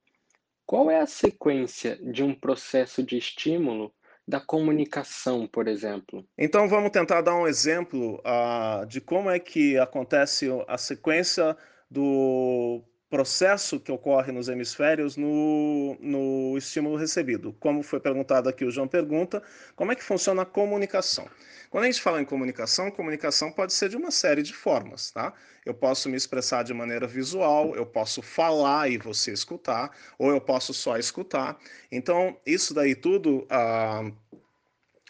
qual 0.66 0.92
é 0.92 1.00
a 1.00 1.08
sequência 1.08 1.98
de 1.98 2.24
um 2.24 2.34
processo 2.34 3.02
de 3.02 3.18
estímulo 3.18 3.94
da 4.28 4.42
comunicação, 4.42 5.48
por 5.48 5.68
exemplo? 5.68 6.28
Então 6.38 6.68
vamos 6.68 6.92
tentar 6.92 7.22
dar 7.22 7.36
um 7.36 7.48
exemplo 7.48 8.22
uh, 8.26 8.86
de 8.86 9.00
como 9.00 9.30
é 9.30 9.40
que 9.40 9.78
acontece 9.78 10.48
a 10.68 10.78
sequência 10.78 11.56
do 11.90 12.84
processo 13.10 13.80
que 13.80 13.92
ocorre 13.92 14.32
nos 14.32 14.50
hemisférios 14.50 15.16
no, 15.16 15.98
no 16.00 16.58
estímulo 16.58 16.98
recebido. 16.98 17.54
Como 17.60 17.82
foi 17.82 18.00
perguntado 18.00 18.50
aqui, 18.50 18.66
o 18.66 18.72
João 18.72 18.88
pergunta, 18.88 19.42
como 19.76 19.92
é 19.92 19.96
que 19.96 20.04
funciona 20.04 20.42
a 20.42 20.46
comunicação? 20.46 21.28
Quando 21.70 21.84
a 21.84 21.88
gente 21.88 22.02
fala 22.02 22.22
em 22.22 22.26
comunicação, 22.26 22.90
comunicação 22.90 23.52
pode 23.52 23.74
ser 23.74 23.90
de 23.90 23.98
uma 23.98 24.12
série 24.12 24.42
de 24.42 24.54
formas, 24.54 25.12
tá? 25.12 25.34
Eu 25.66 25.74
posso 25.74 26.10
me 26.10 26.16
expressar 26.16 26.64
de 26.64 26.74
maneira 26.74 27.06
visual, 27.06 27.76
eu 27.76 27.86
posso 27.86 28.22
falar 28.22 28.90
e 28.90 28.98
você 28.98 29.34
escutar, 29.34 29.92
ou 30.18 30.30
eu 30.30 30.40
posso 30.40 30.74
só 30.74 30.98
escutar. 30.98 31.58
Então, 31.92 32.38
isso 32.46 32.74
daí 32.74 32.96
tudo 32.96 33.46
ah, 33.50 34.10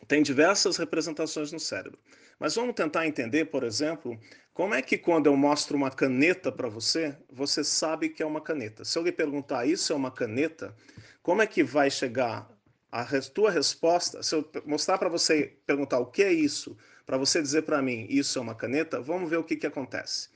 tem 0.08 0.22
diversas 0.22 0.78
representações 0.78 1.52
no 1.52 1.60
cérebro. 1.60 1.98
Mas 2.40 2.56
vamos 2.56 2.76
tentar 2.76 3.08
entender, 3.08 3.46
por 3.46 3.64
exemplo, 3.64 4.20
como 4.54 4.76
é 4.76 4.82
que 4.82 4.98
quando 4.98 5.28
eu 5.28 5.36
mostro 5.36 5.76
uma 5.76 5.90
caneta 5.90 6.52
para 6.52 6.68
você, 6.68 7.16
você 7.32 7.64
sabe 7.64 8.10
que 8.10 8.22
é 8.22 8.26
uma 8.26 8.42
caneta. 8.42 8.86
Se 8.86 8.98
eu 8.98 9.04
lhe 9.04 9.12
perguntar 9.12 9.66
isso 9.66 9.92
é 9.92 9.96
uma 9.96 10.12
caneta, 10.12 10.76
como 11.24 11.42
é 11.42 11.48
que 11.48 11.64
vai 11.64 11.90
chegar 11.90 12.48
a 12.92 13.06
tua 13.34 13.52
resposta, 13.52 14.22
se 14.24 14.36
eu 14.36 14.50
mostrar 14.66 14.98
para 14.98 15.10
você, 15.10 15.58
perguntar 15.66 16.00
o 16.00 16.06
que 16.06 16.24
é 16.24 16.32
isso, 16.32 16.78
para 17.06 17.18
você 17.18 17.42
dizer 17.42 17.64
para 17.64 17.82
mim, 17.82 18.06
isso 18.10 18.38
é 18.38 18.42
uma 18.42 18.56
caneta, 18.56 19.02
vamos 19.02 19.30
ver 19.30 19.38
o 19.38 19.44
que, 19.44 19.56
que 19.56 19.68
acontece. 19.68 20.30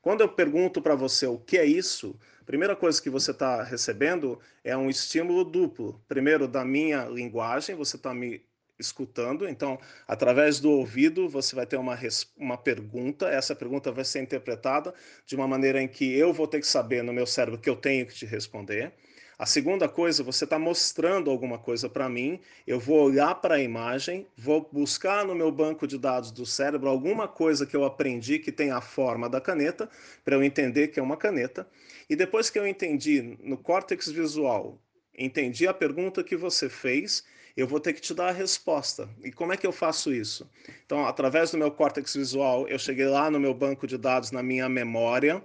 Quando 0.00 0.20
eu 0.20 0.28
pergunto 0.28 0.80
para 0.80 0.94
você 0.94 1.26
o 1.26 1.38
que 1.38 1.58
é 1.58 1.64
isso, 1.64 2.18
a 2.40 2.44
primeira 2.44 2.76
coisa 2.76 3.02
que 3.02 3.10
você 3.10 3.32
está 3.32 3.62
recebendo 3.62 4.38
é 4.62 4.76
um 4.76 4.88
estímulo 4.88 5.44
duplo. 5.44 6.00
Primeiro, 6.06 6.46
da 6.46 6.64
minha 6.64 7.06
linguagem, 7.06 7.74
você 7.74 7.96
está 7.96 8.14
me 8.14 8.44
escutando, 8.78 9.48
então, 9.48 9.78
através 10.06 10.60
do 10.60 10.70
ouvido, 10.70 11.28
você 11.28 11.56
vai 11.56 11.66
ter 11.66 11.76
uma, 11.76 11.98
uma 12.36 12.56
pergunta, 12.56 13.28
essa 13.28 13.54
pergunta 13.54 13.90
vai 13.90 14.04
ser 14.04 14.20
interpretada 14.20 14.92
de 15.24 15.34
uma 15.34 15.48
maneira 15.48 15.80
em 15.82 15.88
que 15.88 16.16
eu 16.16 16.32
vou 16.32 16.46
ter 16.46 16.60
que 16.60 16.66
saber 16.66 17.02
no 17.02 17.12
meu 17.12 17.26
cérebro 17.26 17.60
que 17.60 17.70
eu 17.70 17.76
tenho 17.76 18.06
que 18.06 18.14
te 18.14 18.26
responder. 18.26 18.92
A 19.38 19.44
segunda 19.44 19.86
coisa, 19.86 20.22
você 20.22 20.44
está 20.44 20.58
mostrando 20.58 21.30
alguma 21.30 21.58
coisa 21.58 21.90
para 21.90 22.08
mim, 22.08 22.40
eu 22.66 22.80
vou 22.80 23.04
olhar 23.04 23.34
para 23.34 23.56
a 23.56 23.60
imagem, 23.60 24.26
vou 24.34 24.66
buscar 24.72 25.26
no 25.26 25.34
meu 25.34 25.52
banco 25.52 25.86
de 25.86 25.98
dados 25.98 26.30
do 26.30 26.46
cérebro 26.46 26.88
alguma 26.88 27.28
coisa 27.28 27.66
que 27.66 27.76
eu 27.76 27.84
aprendi 27.84 28.38
que 28.38 28.50
tem 28.50 28.70
a 28.70 28.80
forma 28.80 29.28
da 29.28 29.38
caneta, 29.38 29.90
para 30.24 30.36
eu 30.36 30.42
entender 30.42 30.88
que 30.88 30.98
é 30.98 31.02
uma 31.02 31.18
caneta. 31.18 31.68
E 32.08 32.16
depois 32.16 32.48
que 32.48 32.58
eu 32.58 32.66
entendi 32.66 33.36
no 33.42 33.58
córtex 33.58 34.10
visual, 34.10 34.80
entendi 35.14 35.66
a 35.66 35.74
pergunta 35.74 36.24
que 36.24 36.34
você 36.34 36.70
fez, 36.70 37.22
eu 37.56 37.66
vou 37.66 37.80
ter 37.80 37.94
que 37.94 38.00
te 38.00 38.12
dar 38.12 38.28
a 38.28 38.32
resposta. 38.32 39.08
E 39.24 39.32
como 39.32 39.52
é 39.52 39.56
que 39.56 39.66
eu 39.66 39.72
faço 39.72 40.12
isso? 40.12 40.48
Então, 40.84 41.06
através 41.06 41.50
do 41.50 41.58
meu 41.58 41.70
córtex 41.70 42.14
visual, 42.14 42.68
eu 42.68 42.78
cheguei 42.78 43.06
lá 43.06 43.30
no 43.30 43.40
meu 43.40 43.54
banco 43.54 43.86
de 43.86 43.96
dados, 43.96 44.30
na 44.30 44.42
minha 44.42 44.68
memória, 44.68 45.42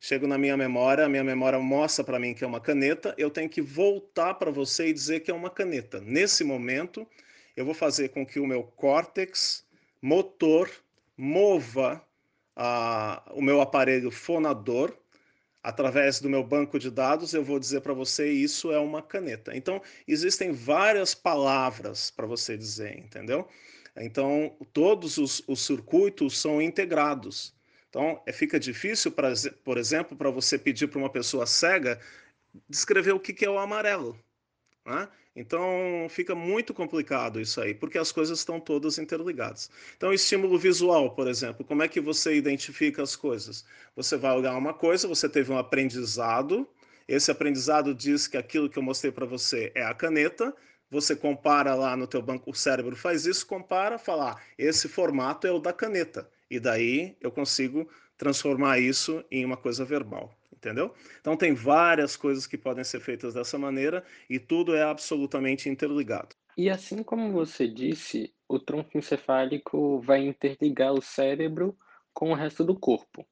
chego 0.00 0.26
na 0.26 0.36
minha 0.36 0.56
memória, 0.56 1.04
a 1.04 1.08
minha 1.08 1.22
memória 1.22 1.58
mostra 1.58 2.04
para 2.04 2.18
mim 2.18 2.34
que 2.34 2.42
é 2.42 2.46
uma 2.46 2.60
caneta, 2.60 3.14
eu 3.16 3.30
tenho 3.30 3.48
que 3.48 3.62
voltar 3.62 4.34
para 4.34 4.50
você 4.50 4.88
e 4.88 4.92
dizer 4.92 5.20
que 5.20 5.30
é 5.30 5.34
uma 5.34 5.48
caneta. 5.48 6.00
Nesse 6.00 6.42
momento, 6.42 7.06
eu 7.56 7.64
vou 7.64 7.74
fazer 7.74 8.08
com 8.08 8.26
que 8.26 8.40
o 8.40 8.46
meu 8.46 8.64
córtex 8.64 9.64
motor 10.02 10.68
mova 11.16 12.02
a, 12.56 13.22
o 13.34 13.40
meu 13.40 13.60
aparelho 13.60 14.10
fonador 14.10 14.96
através 15.66 16.20
do 16.20 16.30
meu 16.30 16.44
banco 16.44 16.78
de 16.78 16.88
dados, 16.92 17.34
eu 17.34 17.42
vou 17.42 17.58
dizer 17.58 17.80
para 17.80 17.92
você 17.92 18.30
isso 18.30 18.70
é 18.70 18.78
uma 18.78 19.02
caneta. 19.02 19.56
Então, 19.56 19.82
existem 20.06 20.52
várias 20.52 21.12
palavras 21.12 22.08
para 22.08 22.24
você 22.24 22.56
dizer, 22.56 22.96
entendeu? 22.96 23.48
Então, 23.96 24.56
todos 24.72 25.18
os, 25.18 25.42
os 25.48 25.66
circuitos 25.66 26.38
são 26.38 26.62
integrados. 26.62 27.52
Então, 27.88 28.22
é, 28.24 28.32
fica 28.32 28.60
difícil, 28.60 29.10
pra, 29.10 29.32
por 29.64 29.76
exemplo, 29.76 30.16
para 30.16 30.30
você 30.30 30.56
pedir 30.56 30.86
para 30.86 31.00
uma 31.00 31.10
pessoa 31.10 31.46
cega 31.46 32.00
descrever 32.68 33.12
o 33.12 33.18
que, 33.18 33.32
que 33.32 33.44
é 33.44 33.50
o 33.50 33.58
amarelo. 33.58 34.16
Né? 34.86 35.08
Então, 35.34 36.06
fica 36.08 36.34
muito 36.34 36.72
complicado 36.72 37.40
isso 37.40 37.60
aí, 37.60 37.74
porque 37.74 37.98
as 37.98 38.12
coisas 38.12 38.38
estão 38.38 38.60
todas 38.60 38.98
interligadas. 38.98 39.68
Então, 39.96 40.12
estímulo 40.12 40.56
visual, 40.56 41.10
por 41.10 41.26
exemplo, 41.26 41.64
como 41.64 41.82
é 41.82 41.88
que 41.88 42.00
você 42.00 42.36
identifica 42.36 43.02
as 43.02 43.16
coisas? 43.16 43.64
Você 43.96 44.16
vai 44.16 44.34
olhar 44.36 44.56
uma 44.56 44.72
coisa, 44.72 45.08
você 45.08 45.28
teve 45.28 45.52
um 45.52 45.58
aprendizado, 45.58 46.66
esse 47.08 47.30
aprendizado 47.30 47.92
diz 47.94 48.28
que 48.28 48.36
aquilo 48.36 48.70
que 48.70 48.78
eu 48.78 48.82
mostrei 48.82 49.10
para 49.12 49.26
você 49.26 49.72
é 49.74 49.82
a 49.82 49.92
caneta, 49.92 50.54
você 50.88 51.16
compara 51.16 51.74
lá 51.74 51.96
no 51.96 52.06
teu 52.06 52.22
banco, 52.22 52.50
o 52.50 52.54
cérebro 52.54 52.94
faz 52.94 53.26
isso, 53.26 53.46
compara, 53.46 53.98
fala, 53.98 54.32
ah, 54.32 54.40
esse 54.56 54.88
formato 54.88 55.46
é 55.46 55.50
o 55.50 55.58
da 55.58 55.72
caneta. 55.72 56.30
E 56.48 56.60
daí 56.60 57.16
eu 57.20 57.30
consigo 57.30 57.88
transformar 58.16 58.78
isso 58.78 59.24
em 59.30 59.44
uma 59.44 59.56
coisa 59.56 59.84
verbal, 59.84 60.35
entendeu? 60.56 60.94
Então 61.20 61.36
tem 61.36 61.54
várias 61.54 62.16
coisas 62.16 62.46
que 62.46 62.58
podem 62.58 62.84
ser 62.84 63.00
feitas 63.00 63.34
dessa 63.34 63.58
maneira 63.58 64.04
e 64.28 64.38
tudo 64.38 64.74
é 64.74 64.82
absolutamente 64.82 65.68
interligado. 65.68 66.34
E 66.56 66.70
assim 66.70 67.02
como 67.02 67.32
você 67.32 67.68
disse, 67.68 68.32
o 68.48 68.58
tronco 68.58 68.96
encefálico 68.96 70.00
vai 70.00 70.20
interligar 70.20 70.92
o 70.92 71.02
cérebro 71.02 71.76
com 72.14 72.30
o 72.30 72.34
resto 72.34 72.64
do 72.64 72.74
corpo. 72.74 73.26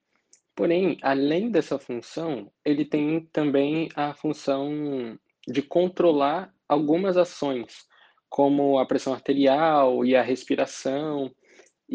Porém, 0.55 0.99
além 1.03 1.51
dessa 1.51 1.79
função, 1.79 2.53
ele 2.65 2.85
tem 2.85 3.27
também 3.33 3.89
a 3.97 4.15
função 4.15 5.19
de 5.49 5.63
controlar 5.63 6.55
algumas 6.69 7.17
ações, 7.17 7.87
como 8.29 8.79
a 8.79 8.87
pressão 8.87 9.13
arterial 9.13 10.05
e 10.05 10.15
a 10.15 10.23
respiração, 10.23 11.35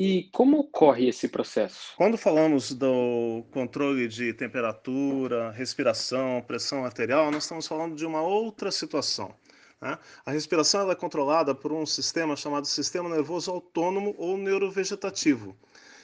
e 0.01 0.29
como 0.31 0.59
ocorre 0.59 1.09
esse 1.09 1.27
processo? 1.27 1.93
Quando 1.97 2.17
falamos 2.17 2.71
do 2.71 3.43
controle 3.51 4.07
de 4.07 4.33
temperatura, 4.33 5.51
respiração, 5.51 6.41
pressão 6.47 6.85
arterial, 6.85 7.29
nós 7.29 7.43
estamos 7.43 7.67
falando 7.67 7.97
de 7.97 8.05
uma 8.05 8.21
outra 8.21 8.71
situação. 8.71 9.35
Né? 9.81 9.99
A 10.25 10.31
respiração 10.31 10.89
é 10.89 10.95
controlada 10.95 11.53
por 11.53 11.73
um 11.73 11.85
sistema 11.85 12.37
chamado 12.37 12.65
sistema 12.65 13.09
nervoso 13.09 13.51
autônomo 13.51 14.15
ou 14.17 14.37
neurovegetativo 14.37 15.53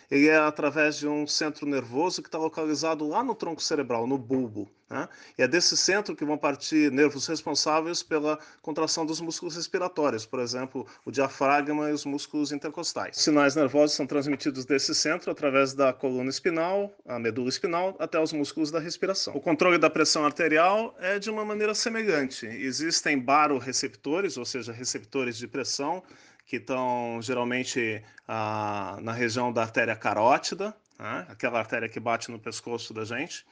ele 0.10 0.28
é 0.28 0.38
através 0.38 0.98
de 0.98 1.08
um 1.08 1.26
centro 1.28 1.66
nervoso 1.66 2.22
que 2.22 2.28
está 2.28 2.38
localizado 2.38 3.08
lá 3.08 3.24
no 3.24 3.36
tronco 3.36 3.62
cerebral, 3.62 4.08
no 4.08 4.18
bulbo. 4.18 4.70
Né? 4.90 5.10
E 5.38 5.42
é 5.42 5.48
desse 5.48 5.76
centro 5.76 6.16
que 6.16 6.24
vão 6.24 6.38
partir 6.38 6.92
nervos 6.92 7.26
responsáveis 7.26 8.04
pela 8.04 8.38
contração 8.62 9.06
dos 9.06 9.20
músculos 9.20 9.56
respiratórios, 9.56 10.26
por 10.26 10.40
exemplo, 10.40 10.86
o 11.04 11.12
diafragma 11.12 11.90
e 11.90 11.94
os 11.94 12.06
músculos 12.06 12.52
intercostais. 12.52 13.18
Os 13.18 13.24
sinais 13.24 13.56
nervosos 13.56 13.96
são 13.96 14.06
transmitidos 14.06 14.64
desse 14.64 14.94
centro 14.94 15.32
através 15.32 15.74
da 15.74 15.92
coluna 15.92 16.30
espinal, 16.30 16.96
a 17.08 17.18
medula 17.18 17.50
espinal, 17.50 17.96
até 17.98 18.20
os 18.20 18.32
músculos 18.32 18.70
da 18.70 18.80
respiração. 18.80 19.36
O 19.36 19.42
controle 19.42 19.80
da 19.80 19.90
pressão 19.90 20.24
arterial 20.24 20.96
é 21.00 21.18
de 21.18 21.32
uma 21.32 21.44
maneira 21.44 21.74
semelhante. 21.74 22.46
Existem 22.46 23.18
baroreceptores, 23.18 24.38
ou 24.38 24.46
seja, 24.46 24.72
receptores 24.72 25.36
de 25.36 25.48
pressão, 25.48 26.04
que 26.46 26.58
estão 26.58 27.20
geralmente 27.22 28.04
ah, 28.28 28.98
na 29.02 29.12
região 29.12 29.52
da 29.52 29.62
artéria 29.62 29.96
carótida, 29.96 30.76
né? 31.00 31.26
aquela 31.30 31.60
artéria 31.60 31.90
que 31.90 32.00
bate 32.00 32.32
no 32.32 32.40
pescoço 32.40 32.94
da 32.94 33.04
gente. 33.04 33.46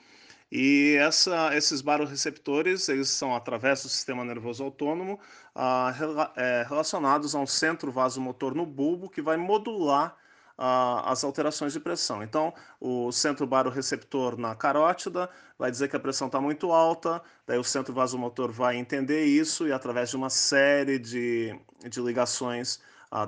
E 0.52 0.96
essa, 1.00 1.56
esses 1.58 1.82
baroreceptores, 1.82 2.88
eles 2.88 3.10
são, 3.10 3.36
através 3.36 3.82
do 3.82 3.90
sistema 3.90 4.24
nervoso 4.24 4.64
autônomo, 4.64 5.20
ah, 5.56 6.32
é, 6.36 6.66
relacionados 6.70 7.34
a 7.34 7.40
um 7.40 7.48
centro 7.48 7.92
vasomotor 7.92 8.54
no 8.54 8.66
bulbo 8.66 9.10
que 9.10 9.22
vai 9.22 9.36
modular 9.36 10.16
as 10.58 11.24
alterações 11.24 11.74
de 11.74 11.80
pressão. 11.80 12.22
Então, 12.24 12.54
o 12.80 13.12
centro 13.12 13.46
baroreceptor 13.48 14.38
na 14.38 14.56
carótida 14.56 15.30
vai 15.58 15.72
dizer 15.72 15.88
que 15.88 15.96
a 15.96 16.00
pressão 16.00 16.28
está 16.28 16.40
muito 16.40 16.72
alta, 16.72 17.22
daí 17.48 17.58
o 17.58 17.64
centro 17.64 17.94
vasomotor 17.94 18.52
vai 18.52 18.78
entender 18.78 19.26
isso 19.26 19.68
e, 19.68 19.72
através 19.72 20.10
de 20.10 20.16
uma 20.16 20.30
série 20.30 21.00
de, 21.00 21.60
de 21.90 22.02
ligações 22.02 22.80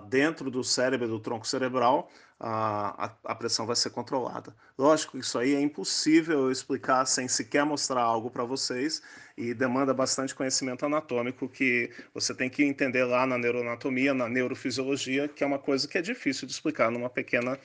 dentro 0.10 0.50
do 0.50 0.64
cérebro, 0.64 1.08
do 1.08 1.20
tronco 1.20 1.48
cerebral, 1.48 2.10
a, 2.40 3.12
a, 3.24 3.36
pressão 3.36 3.66
vai 3.66 3.76
ser 3.76 3.92
controlada. 3.92 4.54
Lógico 4.78 5.14
que 5.14 5.20
isso 5.20 5.38
aí 5.38 5.56
é 5.56 5.62
impossível 5.62 6.52
explicar 6.52 7.06
sem 7.06 7.28
sequer 7.28 7.66
mostrar 7.66 8.02
algo 8.02 8.30
para 8.30 8.44
vocês 8.44 9.02
e 9.38 9.54
demanda 9.54 9.94
bastante 9.94 10.36
conhecimento 10.36 10.86
anatômico 10.86 11.48
que 11.48 11.92
você 12.14 12.34
tem 12.34 12.50
que 12.50 12.64
entender 12.64 13.06
lá 13.06 13.26
na 13.26 13.38
neuroanatomia, 13.38 14.14
na 14.14 14.28
neurofisiologia, 14.28 15.28
que 15.28 15.44
é 15.44 15.48
uma 15.48 15.60
coisa 15.60 15.88
que 15.88 15.98
é 15.98 16.02
difícil 16.02 16.46
de 16.46 16.54
explicar 16.54 16.92
numa 16.92 17.10
pequena 17.10 17.58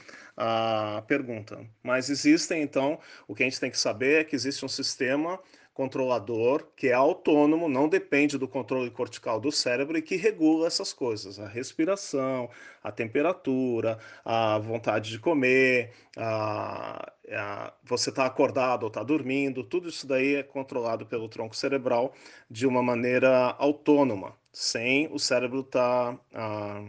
pergunta. 1.06 1.66
Mas 1.82 2.08
existem, 2.08 2.62
então, 2.62 2.98
o 3.26 3.34
que 3.34 3.42
a 3.42 3.46
gente 3.46 3.60
tem 3.60 3.70
que 3.70 3.78
saber 3.78 4.20
é 4.20 4.24
que 4.24 4.36
existe 4.36 4.64
um 4.64 4.68
sistema 4.68 5.38
controlador 5.72 6.66
que 6.76 6.88
é 6.88 6.92
autônomo, 6.92 7.68
não 7.68 7.88
depende 7.88 8.36
do 8.36 8.48
controle 8.48 8.90
cortical 8.90 9.40
do 9.40 9.52
cérebro 9.52 9.96
e 9.96 10.02
que 10.02 10.16
regula 10.16 10.66
essas 10.66 10.92
coisas, 10.92 11.38
a 11.38 11.48
respiração, 11.48 12.50
a 12.82 12.90
temperatura, 12.90 13.98
a 14.24 14.58
vontade 14.58 15.10
de 15.10 15.18
comer, 15.18 15.92
a, 16.16 17.12
a, 17.32 17.72
você 17.84 18.10
está 18.10 18.26
acordado 18.26 18.82
ou 18.82 18.88
está 18.88 19.02
dormindo, 19.02 19.64
tudo 19.64 19.88
isso 19.88 20.06
daí 20.06 20.36
é 20.36 20.42
controlado 20.42 21.06
pelo 21.06 21.28
tronco 21.28 21.56
cerebral 21.56 22.12
de 22.50 22.66
uma 22.66 22.82
maneira 22.82 23.54
autônoma, 23.58 24.36
sem 24.52 25.08
o 25.12 25.18
cérebro 25.18 25.60
estar 25.60 26.14
tá, 26.14 26.20
ah, 26.34 26.82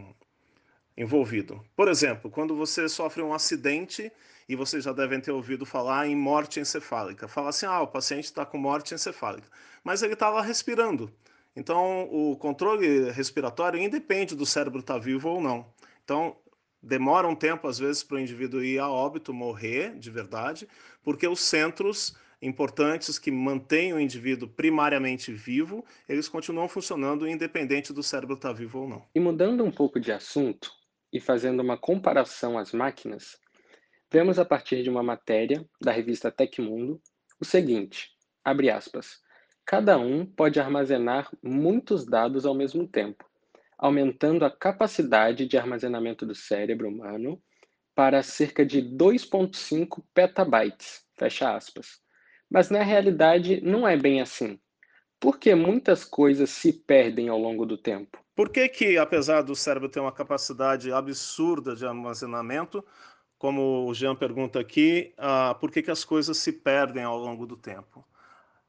envolvido. 0.96 1.64
Por 1.76 1.88
exemplo, 1.88 2.30
quando 2.30 2.56
você 2.56 2.88
sofre 2.88 3.22
um 3.22 3.32
acidente 3.32 4.12
e 4.48 4.56
vocês 4.56 4.84
já 4.84 4.92
devem 4.92 5.20
ter 5.20 5.30
ouvido 5.30 5.64
falar 5.64 6.06
em 6.06 6.16
morte 6.16 6.60
encefálica. 6.60 7.28
Fala 7.28 7.50
assim, 7.50 7.66
ah, 7.66 7.80
o 7.80 7.86
paciente 7.86 8.24
está 8.24 8.44
com 8.44 8.58
morte 8.58 8.94
encefálica, 8.94 9.48
mas 9.82 10.02
ele 10.02 10.14
estava 10.14 10.42
respirando. 10.42 11.12
Então, 11.54 12.08
o 12.10 12.36
controle 12.36 13.10
respiratório 13.10 13.80
independe 13.80 14.34
do 14.34 14.46
cérebro 14.46 14.80
estar 14.80 14.94
tá 14.94 15.00
vivo 15.00 15.28
ou 15.28 15.40
não. 15.40 15.66
Então, 16.02 16.36
demora 16.82 17.28
um 17.28 17.34
tempo, 17.34 17.68
às 17.68 17.78
vezes, 17.78 18.02
para 18.02 18.16
o 18.16 18.20
indivíduo 18.20 18.64
ir 18.64 18.78
a 18.78 18.88
óbito, 18.88 19.34
morrer 19.34 19.98
de 19.98 20.10
verdade, 20.10 20.66
porque 21.02 21.28
os 21.28 21.40
centros 21.40 22.16
importantes 22.40 23.18
que 23.18 23.30
mantêm 23.30 23.92
o 23.92 24.00
indivíduo 24.00 24.48
primariamente 24.48 25.32
vivo, 25.32 25.84
eles 26.08 26.28
continuam 26.28 26.68
funcionando 26.68 27.28
independente 27.28 27.92
do 27.92 28.02
cérebro 28.02 28.34
estar 28.34 28.48
tá 28.48 28.54
vivo 28.54 28.80
ou 28.80 28.88
não. 28.88 29.02
E 29.14 29.20
mudando 29.20 29.62
um 29.62 29.70
pouco 29.70 30.00
de 30.00 30.10
assunto 30.10 30.72
e 31.12 31.20
fazendo 31.20 31.60
uma 31.60 31.76
comparação 31.76 32.58
às 32.58 32.72
máquinas, 32.72 33.38
Vemos 34.12 34.38
a 34.38 34.44
partir 34.44 34.82
de 34.82 34.90
uma 34.90 35.02
matéria 35.02 35.64
da 35.80 35.90
revista 35.90 36.30
Tecmundo 36.30 37.00
o 37.40 37.46
seguinte, 37.46 38.10
abre 38.44 38.68
aspas, 38.68 39.22
cada 39.64 39.98
um 39.98 40.26
pode 40.26 40.60
armazenar 40.60 41.30
muitos 41.42 42.04
dados 42.04 42.44
ao 42.44 42.54
mesmo 42.54 42.86
tempo, 42.86 43.24
aumentando 43.78 44.44
a 44.44 44.50
capacidade 44.50 45.46
de 45.46 45.56
armazenamento 45.56 46.26
do 46.26 46.34
cérebro 46.34 46.90
humano 46.90 47.42
para 47.94 48.22
cerca 48.22 48.66
de 48.66 48.82
2.5 48.82 50.04
petabytes, 50.12 51.06
fecha 51.16 51.56
aspas. 51.56 51.98
Mas 52.50 52.68
na 52.68 52.82
realidade 52.82 53.62
não 53.62 53.88
é 53.88 53.96
bem 53.96 54.20
assim. 54.20 54.60
Porque 55.18 55.54
muitas 55.54 56.04
coisas 56.04 56.50
se 56.50 56.70
perdem 56.70 57.30
ao 57.30 57.38
longo 57.38 57.64
do 57.64 57.78
tempo. 57.78 58.18
Por 58.34 58.50
que 58.50 58.68
que, 58.68 58.98
apesar 58.98 59.42
do 59.42 59.54
cérebro 59.54 59.88
ter 59.88 60.00
uma 60.00 60.12
capacidade 60.12 60.90
absurda 60.92 61.76
de 61.76 61.86
armazenamento, 61.86 62.84
como 63.42 63.88
o 63.88 63.92
Jean 63.92 64.14
pergunta 64.14 64.60
aqui, 64.60 65.12
uh, 65.18 65.52
por 65.58 65.72
que, 65.72 65.82
que 65.82 65.90
as 65.90 66.04
coisas 66.04 66.38
se 66.38 66.52
perdem 66.52 67.02
ao 67.02 67.18
longo 67.18 67.44
do 67.44 67.56
tempo? 67.56 68.06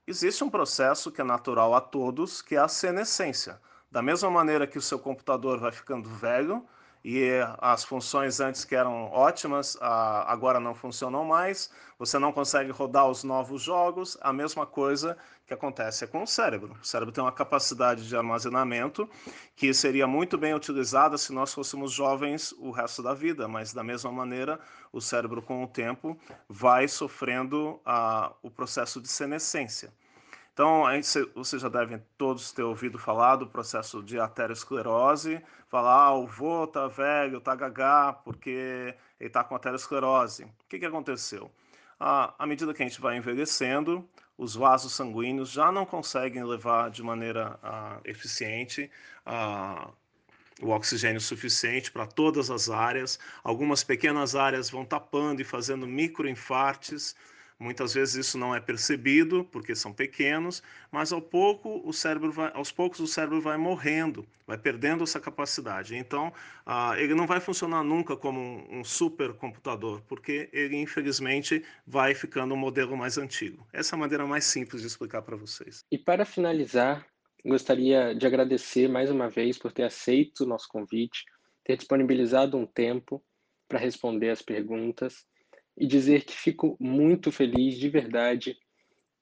Existe 0.07 0.43
um 0.43 0.49
processo 0.49 1.11
que 1.11 1.21
é 1.21 1.23
natural 1.23 1.75
a 1.75 1.79
todos, 1.79 2.41
que 2.41 2.55
é 2.55 2.57
a 2.57 2.67
senescência. 2.67 3.61
Da 3.91 4.01
mesma 4.01 4.31
maneira 4.31 4.65
que 4.65 4.79
o 4.79 4.81
seu 4.81 4.97
computador 4.97 5.59
vai 5.59 5.71
ficando 5.71 6.09
velho, 6.09 6.65
e 7.03 7.31
as 7.59 7.83
funções 7.83 8.39
antes 8.39 8.63
que 8.63 8.75
eram 8.75 9.11
ótimas 9.11 9.77
agora 9.81 10.59
não 10.59 10.73
funcionam 10.73 11.25
mais, 11.25 11.69
você 11.99 12.17
não 12.17 12.31
consegue 12.31 12.71
rodar 12.71 13.09
os 13.09 13.23
novos 13.23 13.61
jogos, 13.61 14.17
a 14.21 14.31
mesma 14.31 14.65
coisa 14.65 15.17
que 15.45 15.53
acontece 15.53 16.07
com 16.07 16.23
o 16.23 16.27
cérebro. 16.27 16.77
O 16.81 16.85
cérebro 16.85 17.13
tem 17.13 17.23
uma 17.23 17.31
capacidade 17.31 18.07
de 18.07 18.15
armazenamento 18.15 19.09
que 19.55 19.73
seria 19.73 20.07
muito 20.07 20.37
bem 20.37 20.53
utilizada 20.53 21.17
se 21.17 21.33
nós 21.33 21.53
fôssemos 21.53 21.91
jovens 21.91 22.53
o 22.53 22.71
resto 22.71 23.03
da 23.03 23.13
vida, 23.13 23.47
mas 23.47 23.73
da 23.73 23.83
mesma 23.83 24.11
maneira 24.11 24.59
o 24.91 25.01
cérebro 25.01 25.41
com 25.41 25.63
o 25.63 25.67
tempo 25.67 26.17
vai 26.47 26.87
sofrendo 26.87 27.81
o 28.41 28.49
processo 28.49 29.01
de 29.01 29.09
senescência. 29.09 29.93
Então, 30.53 30.83
vocês 31.33 31.61
já 31.61 31.67
devem 31.67 31.99
todos 32.15 32.51
ter 32.51 32.61
ouvido 32.61 32.99
falar 32.99 33.37
do 33.37 33.47
processo 33.47 34.03
de 34.03 34.19
aterosclerose, 34.19 35.41
falar, 35.67 35.95
ah, 35.95 36.13
o 36.13 36.27
vô 36.27 36.67
tá 36.67 36.87
velho, 36.87 37.41
tá 37.41 37.55
gagá, 37.55 38.13
porque 38.13 38.95
ele 39.19 39.29
tá 39.31 39.43
com 39.43 39.55
aterosclerose. 39.55 40.43
O 40.43 40.49
que, 40.69 40.77
que 40.77 40.85
aconteceu? 40.85 41.51
Ah, 41.99 42.35
à 42.37 42.45
medida 42.45 42.71
que 42.71 42.83
a 42.83 42.87
gente 42.87 43.01
vai 43.01 43.17
envelhecendo, 43.17 44.07
os 44.37 44.53
vasos 44.55 44.93
sanguíneos 44.93 45.49
já 45.49 45.71
não 45.71 45.87
conseguem 45.87 46.43
levar 46.43 46.91
de 46.91 47.01
maneira 47.01 47.57
ah, 47.63 47.99
eficiente 48.05 48.91
ah, 49.25 49.89
o 50.61 50.69
oxigênio 50.69 51.19
suficiente 51.19 51.91
para 51.91 52.05
todas 52.05 52.51
as 52.51 52.69
áreas. 52.69 53.19
Algumas 53.43 53.83
pequenas 53.83 54.35
áreas 54.35 54.69
vão 54.69 54.85
tapando 54.85 55.41
e 55.41 55.45
fazendo 55.45 55.87
microinfartes, 55.87 57.15
Muitas 57.63 57.93
vezes 57.93 58.27
isso 58.27 58.37
não 58.37 58.53
é 58.53 58.59
percebido 58.59 59.45
porque 59.45 59.73
são 59.73 59.93
pequenos, 59.93 60.61
mas 60.91 61.13
ao 61.13 61.21
pouco 61.21 61.81
o 61.87 61.93
cérebro 61.93 62.29
vai, 62.29 62.51
aos 62.53 62.73
poucos 62.73 62.99
o 62.99 63.07
cérebro 63.07 63.39
vai 63.39 63.57
morrendo, 63.57 64.27
vai 64.45 64.57
perdendo 64.57 65.03
essa 65.03 65.17
capacidade. 65.17 65.95
Então, 65.95 66.33
ah, 66.65 66.93
ele 66.97 67.15
não 67.15 67.25
vai 67.25 67.39
funcionar 67.39 67.81
nunca 67.81 68.17
como 68.17 68.39
um, 68.69 68.83
supercomputador, 68.83 70.01
porque 70.01 70.49
ele 70.51 70.75
infelizmente 70.75 71.63
vai 71.87 72.13
ficando 72.13 72.53
um 72.53 72.57
modelo 72.57 72.97
mais 72.97 73.17
antigo. 73.17 73.65
Essa 73.71 73.95
é 73.95 73.97
a 73.97 73.99
maneira 73.99 74.27
mais 74.27 74.43
simples 74.43 74.81
de 74.81 74.87
explicar 74.87 75.21
para 75.21 75.37
vocês. 75.37 75.85
E 75.89 75.97
para 75.97 76.25
finalizar, 76.25 77.07
gostaria 77.45 78.13
de 78.13 78.27
agradecer 78.27 78.89
mais 78.89 79.09
uma 79.09 79.29
vez 79.29 79.57
por 79.57 79.71
ter 79.71 79.83
aceito 79.83 80.41
o 80.41 80.47
nosso 80.47 80.67
convite, 80.67 81.23
ter 81.63 81.77
disponibilizado 81.77 82.57
um 82.57 82.65
tempo 82.65 83.23
para 83.69 83.79
responder 83.79 84.31
as 84.31 84.41
perguntas 84.41 85.25
e 85.77 85.87
dizer 85.87 86.23
que 86.23 86.33
fico 86.33 86.77
muito 86.79 87.31
feliz 87.31 87.77
de 87.77 87.89
verdade 87.89 88.57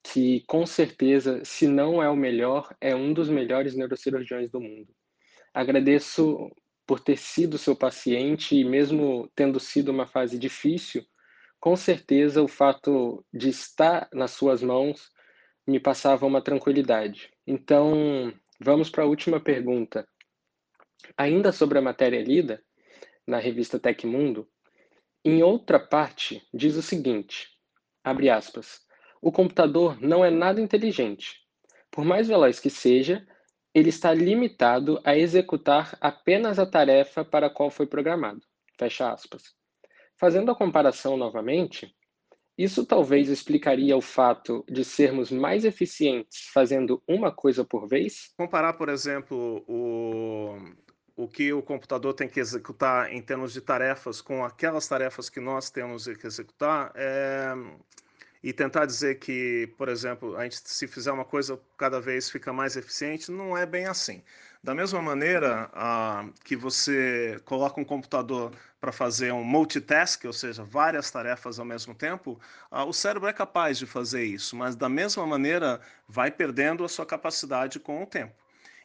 que 0.04 0.44
com 0.48 0.66
certeza, 0.66 1.44
se 1.46 1.68
não 1.68 2.02
é 2.02 2.10
o 2.10 2.16
melhor, 2.16 2.76
é 2.82 2.96
um 2.96 3.14
dos 3.14 3.30
melhores 3.30 3.76
neurocirurgiões 3.76 4.50
do 4.50 4.60
mundo. 4.60 4.94
Agradeço 5.54 6.50
por 6.88 7.00
ter 7.00 7.18
sido 7.18 7.58
seu 7.58 7.76
paciente 7.76 8.56
e 8.56 8.66
mesmo 8.66 9.30
tendo 9.36 9.60
sido 9.60 9.90
uma 9.90 10.08
fase 10.08 10.38
difícil, 10.40 11.06
com 11.60 11.76
certeza 11.76 12.42
o 12.42 12.48
fato 12.48 13.24
de 13.32 13.50
estar 13.50 14.10
nas 14.12 14.32
suas 14.32 14.64
mãos 14.64 15.12
me 15.68 15.80
passava 15.80 16.26
uma 16.26 16.42
tranquilidade. 16.42 17.32
Então, 17.46 18.34
vamos 18.60 18.90
para 18.90 19.04
a 19.04 19.08
última 19.08 19.40
pergunta. 19.40 20.08
Ainda 21.16 21.52
sobre 21.52 21.78
a 21.78 21.82
matéria 21.82 22.22
lida 22.22 22.64
na 23.28 23.38
revista 23.38 23.80
Tecmundo, 23.80 24.50
em 25.24 25.44
outra 25.44 25.80
parte, 25.80 26.42
diz 26.54 26.76
o 26.76 26.82
seguinte: 26.82 27.48
abre 28.04 28.30
aspas. 28.30 28.82
O 29.22 29.32
computador 29.32 30.02
não 30.02 30.26
é 30.26 30.32
nada 30.32 30.60
inteligente. 30.60 31.42
Por 31.92 32.04
mais 32.04 32.28
veloz 32.28 32.60
que 32.60 32.70
seja, 32.70 33.28
ele 33.74 33.90
está 33.90 34.14
limitado 34.14 35.00
a 35.04 35.16
executar 35.16 35.96
apenas 36.02 36.58
a 36.58 36.66
tarefa 36.66 37.24
para 37.24 37.48
a 37.48 37.50
qual 37.50 37.70
foi 37.70 37.86
programado. 37.86 38.42
Fecha 38.78 39.12
aspas. 39.12 39.54
Fazendo 40.18 40.52
a 40.52 40.56
comparação 40.56 41.16
novamente, 41.16 41.96
isso 42.58 42.86
talvez 42.86 43.30
explicaria 43.30 43.96
o 43.96 44.02
fato 44.02 44.64
de 44.70 44.84
sermos 44.84 45.32
mais 45.32 45.66
eficientes 45.66 46.50
fazendo 46.54 47.02
uma 47.08 47.32
coisa 47.32 47.64
por 47.64 47.88
vez? 47.88 48.34
Comparar, 48.38 48.74
por 48.74 48.90
exemplo, 48.90 49.64
o, 49.68 50.56
o 51.24 51.28
que 51.28 51.54
o 51.54 51.62
computador 51.62 52.14
tem 52.14 52.28
que 52.28 52.40
executar 52.40 53.14
em 53.14 53.22
termos 53.22 53.54
de 53.54 53.62
tarefas 53.62 54.22
com 54.22 54.44
aquelas 54.44 54.88
tarefas 54.88 55.30
que 55.30 55.40
nós 55.40 55.70
temos 55.70 56.06
que 56.06 56.26
executar 56.26 56.92
é, 56.96 57.54
e 58.42 58.52
tentar 58.52 58.88
dizer 58.88 59.20
que, 59.20 59.72
por 59.78 59.88
exemplo, 59.88 60.36
a 60.36 60.44
gente 60.44 60.60
se 60.64 60.88
fizer 60.88 61.12
uma 61.12 61.24
coisa 61.24 61.60
cada 61.78 62.02
vez 62.02 62.30
fica 62.30 62.52
mais 62.52 62.76
eficiente, 62.76 63.32
não 63.32 63.56
é 63.56 63.68
bem 63.68 63.86
assim. 63.86 64.24
Da 64.64 64.74
mesma 64.74 65.00
maneira 65.02 65.70
que 66.44 66.56
você 66.56 67.40
coloca 67.46 67.80
um 67.80 67.86
computador 67.86 68.52
para 68.80 68.92
fazer 68.92 69.32
um 69.32 69.44
multitask, 69.44 70.26
ou 70.26 70.34
seja, 70.34 70.64
várias 70.64 71.12
tarefas 71.12 71.60
ao 71.60 71.66
mesmo 71.66 71.94
tempo, 71.94 72.40
o 72.72 72.94
cérebro 72.94 73.30
é 73.30 73.34
capaz 73.34 73.78
de 73.78 73.86
fazer 73.86 74.24
isso, 74.24 74.56
mas 74.56 74.76
da 74.76 74.90
mesma 74.90 75.26
maneira 75.26 75.80
vai 76.08 76.32
perdendo 76.32 76.84
a 76.84 76.90
sua 76.90 77.06
capacidade 77.06 77.80
com 77.80 78.02
o 78.02 78.08
tempo. 78.08 78.34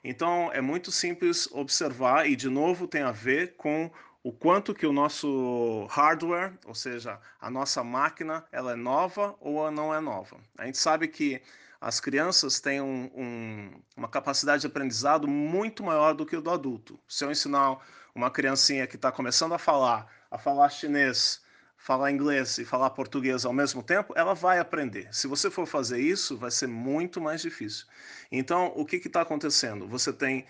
Então 0.08 0.52
é 0.52 0.60
muito 0.60 0.92
simples 0.92 1.48
observar 1.50 2.30
e 2.30 2.36
de 2.36 2.48
novo 2.48 2.86
tem 2.86 3.02
a 3.02 3.10
ver 3.10 3.56
com 3.56 3.90
o 4.22 4.32
quanto 4.32 4.72
que 4.72 4.86
o 4.86 4.92
nosso 4.92 5.86
hardware, 5.90 6.52
ou 6.64 6.76
seja, 6.76 7.20
a 7.40 7.50
nossa 7.50 7.82
máquina, 7.82 8.44
ela 8.52 8.72
é 8.72 8.76
nova 8.76 9.34
ou 9.40 9.68
não 9.68 9.92
é 9.92 10.00
nova. 10.00 10.36
A 10.56 10.64
gente 10.64 10.78
sabe 10.78 11.08
que 11.08 11.42
as 11.80 11.98
crianças 11.98 12.60
têm 12.60 12.80
um, 12.80 13.10
um, 13.16 13.70
uma 13.96 14.08
capacidade 14.08 14.60
de 14.60 14.68
aprendizado 14.68 15.26
muito 15.26 15.82
maior 15.82 16.14
do 16.14 16.24
que 16.24 16.36
o 16.36 16.40
do 16.40 16.50
adulto. 16.50 16.98
Se 17.08 17.24
eu 17.24 17.30
ensinar 17.32 17.76
uma 18.14 18.30
criancinha 18.30 18.86
que 18.86 18.94
está 18.94 19.10
começando 19.10 19.54
a 19.54 19.58
falar 19.58 20.06
a 20.30 20.38
falar 20.38 20.68
chinês, 20.68 21.40
falar 21.86 22.10
inglês 22.10 22.58
e 22.58 22.64
falar 22.64 22.90
português 22.90 23.44
ao 23.44 23.52
mesmo 23.52 23.80
tempo, 23.80 24.12
ela 24.16 24.34
vai 24.34 24.58
aprender. 24.58 25.08
Se 25.12 25.28
você 25.28 25.48
for 25.48 25.68
fazer 25.68 26.00
isso, 26.00 26.36
vai 26.36 26.50
ser 26.50 26.66
muito 26.66 27.20
mais 27.20 27.40
difícil. 27.40 27.86
Então, 28.30 28.72
o 28.74 28.84
que 28.84 28.96
está 28.96 29.20
acontecendo? 29.20 29.86
Você 29.86 30.12
tem. 30.12 30.44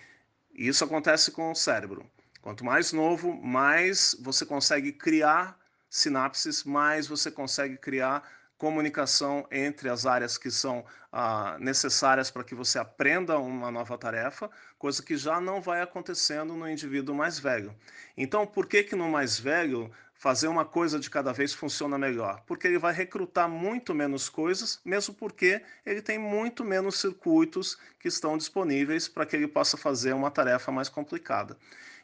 Isso 0.51 0.83
acontece 0.83 1.29
com 1.29 1.51
o 1.51 1.55
cérebro. 1.55 2.09
Quanto 2.41 2.65
mais 2.65 2.91
novo, 2.91 3.31
mais 3.39 4.17
você 4.19 4.47
consegue 4.47 4.91
criar 4.91 5.55
sinapses, 5.87 6.63
mais 6.63 7.05
você 7.05 7.29
consegue 7.29 7.77
criar 7.77 8.23
comunicação 8.57 9.45
entre 9.51 9.89
as 9.89 10.07
áreas 10.07 10.39
que 10.39 10.49
são 10.49 10.83
ah, 11.11 11.55
necessárias 11.59 12.31
para 12.31 12.43
que 12.43 12.55
você 12.55 12.79
aprenda 12.79 13.37
uma 13.37 13.69
nova 13.69 13.95
tarefa, 13.95 14.49
coisa 14.79 15.03
que 15.03 15.15
já 15.15 15.39
não 15.39 15.61
vai 15.61 15.83
acontecendo 15.83 16.55
no 16.55 16.67
indivíduo 16.67 17.13
mais 17.13 17.37
velho. 17.37 17.75
Então, 18.15 18.47
por 18.47 18.65
que 18.65 18.83
que 18.83 18.95
no 18.95 19.07
mais 19.07 19.37
velho 19.39 19.91
fazer 20.17 20.47
uma 20.47 20.65
coisa 20.65 20.99
de 20.99 21.09
cada 21.09 21.31
vez 21.31 21.53
funciona 21.53 21.97
melhor? 21.97 22.41
Porque 22.45 22.67
ele 22.67 22.79
vai 22.79 22.93
recrutar 22.93 23.47
muito 23.47 23.93
menos 23.93 24.29
coisas, 24.29 24.79
mesmo 24.83 25.13
porque 25.13 25.61
ele 25.85 26.01
tem 26.01 26.17
muito 26.17 26.63
menos 26.63 26.99
circuitos 26.99 27.77
que 27.99 28.07
estão 28.07 28.37
disponíveis 28.37 29.07
para 29.07 29.25
que 29.25 29.35
ele 29.35 29.47
possa 29.47 29.77
fazer 29.77 30.13
uma 30.13 30.31
tarefa 30.31 30.71
mais 30.71 30.89
complicada. 30.89 31.57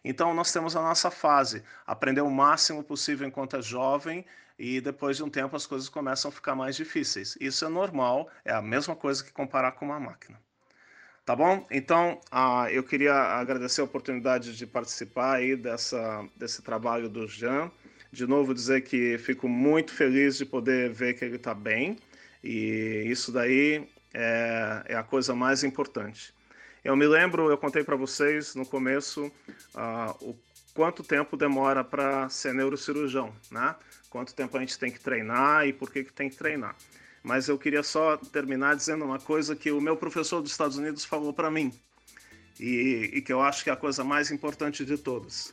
Então, 0.04 0.34
nós 0.34 0.52
temos 0.52 0.76
a 0.76 0.82
nossa 0.82 1.10
fase, 1.10 1.64
aprender 1.88 2.22
o 2.22 2.30
máximo 2.30 2.84
possível 2.84 3.28
enquanto 3.28 3.56
é 3.56 3.62
jovem, 3.62 4.26
e 4.60 4.80
depois 4.82 5.18
de 5.18 5.24
um 5.24 5.30
tempo 5.30 5.56
as 5.56 5.66
coisas 5.66 5.90
começam 5.90 6.30
a 6.30 6.32
ficar 6.32 6.56
mais 6.56 6.76
difíceis. 6.76 7.38
Isso 7.40 7.66
é 7.66 7.70
normal, 7.70 8.30
é 8.46 8.54
a 8.54 8.62
mesma 8.62 8.96
coisa 8.96 9.24
que 9.24 9.32
comparar 9.32 9.72
com 9.74 9.86
uma 9.86 10.00
máquina. 10.00 10.40
Tá 11.26 11.36
bom? 11.36 11.66
Então, 11.72 12.20
uh, 12.34 12.68
eu 12.70 12.84
queria 12.84 13.14
agradecer 13.14 13.80
a 13.80 13.86
oportunidade 13.86 14.58
de 14.58 14.68
participar 14.68 15.38
aí 15.38 15.56
dessa, 15.56 16.28
desse 16.36 16.62
trabalho 16.62 17.08
do 17.08 17.26
Jean. 17.28 17.72
De 18.14 18.28
novo, 18.28 18.54
dizer 18.54 18.82
que 18.82 19.18
fico 19.18 19.50
muito 19.50 19.92
feliz 19.92 20.38
de 20.38 20.46
poder 20.46 20.94
ver 20.94 21.16
que 21.16 21.26
ele 21.26 21.38
está 21.38 21.52
bem, 21.52 21.98
e 22.44 23.06
isso 23.08 23.32
daí 23.32 23.90
é, 24.14 24.84
é 24.86 24.96
a 24.96 25.02
coisa 25.02 25.34
mais 25.34 25.64
importante. 25.64 26.32
Eu 26.84 26.96
me 26.96 27.08
lembro, 27.08 27.50
eu 27.50 27.58
contei 27.58 27.84
para 27.84 27.96
vocês 27.96 28.54
no 28.54 28.68
começo 28.68 29.26
uh, 29.26 30.12
o 30.22 30.38
quanto 30.76 31.02
tempo 31.02 31.36
demora 31.36 31.84
para 31.84 32.30
ser 32.30 32.54
neurocirurgião, 32.54 33.34
né? 33.50 33.76
Quanto 34.12 34.36
tempo 34.36 34.56
a 34.58 34.60
gente 34.60 34.78
tem 34.78 34.92
que 34.92 35.00
treinar 35.00 35.66
e 35.68 35.74
por 35.74 35.90
que, 35.92 36.04
que 36.04 36.14
tem 36.14 36.30
que 36.30 36.36
treinar. 36.36 36.76
Mas 37.24 37.48
eu 37.48 37.58
queria 37.58 37.82
só 37.82 38.16
terminar 38.16 38.76
dizendo 38.76 39.04
uma 39.04 39.18
coisa 39.18 39.56
que 39.56 39.72
o 39.72 39.82
meu 39.82 39.98
professor 39.98 40.40
dos 40.40 40.52
Estados 40.52 40.78
Unidos 40.78 41.04
falou 41.04 41.34
para 41.34 41.50
mim 41.50 41.74
e, 42.60 43.10
e 43.12 43.22
que 43.24 43.34
eu 43.34 43.42
acho 43.42 43.64
que 43.64 43.72
é 43.72 43.74
a 43.74 43.76
coisa 43.76 44.04
mais 44.04 44.30
importante 44.30 44.86
de 44.86 45.00
todas. 45.00 45.52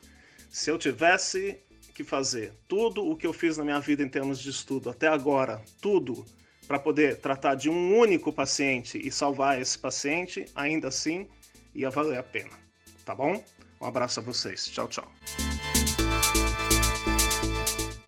Se 0.50 0.70
eu 0.70 0.76
tivesse 0.76 1.58
que 1.90 2.04
fazer 2.04 2.52
tudo 2.66 3.04
o 3.04 3.16
que 3.16 3.26
eu 3.26 3.32
fiz 3.32 3.56
na 3.56 3.64
minha 3.64 3.80
vida 3.80 4.02
em 4.02 4.08
termos 4.08 4.38
de 4.38 4.50
estudo 4.50 4.90
até 4.90 5.08
agora, 5.08 5.62
tudo 5.80 6.24
para 6.66 6.78
poder 6.78 7.16
tratar 7.16 7.56
de 7.56 7.68
um 7.68 7.98
único 7.98 8.32
paciente 8.32 8.96
e 8.96 9.10
salvar 9.10 9.60
esse 9.60 9.76
paciente, 9.76 10.46
ainda 10.54 10.88
assim 10.88 11.26
ia 11.74 11.90
valer 11.90 12.18
a 12.18 12.22
pena. 12.22 12.56
Tá 13.04 13.14
bom? 13.14 13.42
Um 13.80 13.86
abraço 13.86 14.20
a 14.20 14.22
vocês. 14.22 14.66
Tchau, 14.66 14.86
tchau. 14.86 15.12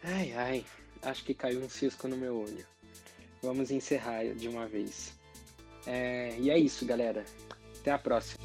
Ai, 0.04 0.32
ai, 0.36 0.64
acho 1.02 1.24
que 1.24 1.34
caiu 1.34 1.60
um 1.60 1.68
cisco 1.68 2.06
no 2.06 2.16
meu 2.16 2.36
olho. 2.36 2.64
Vamos 3.42 3.72
encerrar 3.72 4.24
de 4.34 4.46
uma 4.46 4.66
vez. 4.66 5.12
É, 5.86 6.36
e 6.38 6.50
é 6.50 6.56
isso, 6.56 6.86
galera. 6.86 7.24
Até 7.80 7.90
a 7.90 7.98
próxima. 7.98 8.38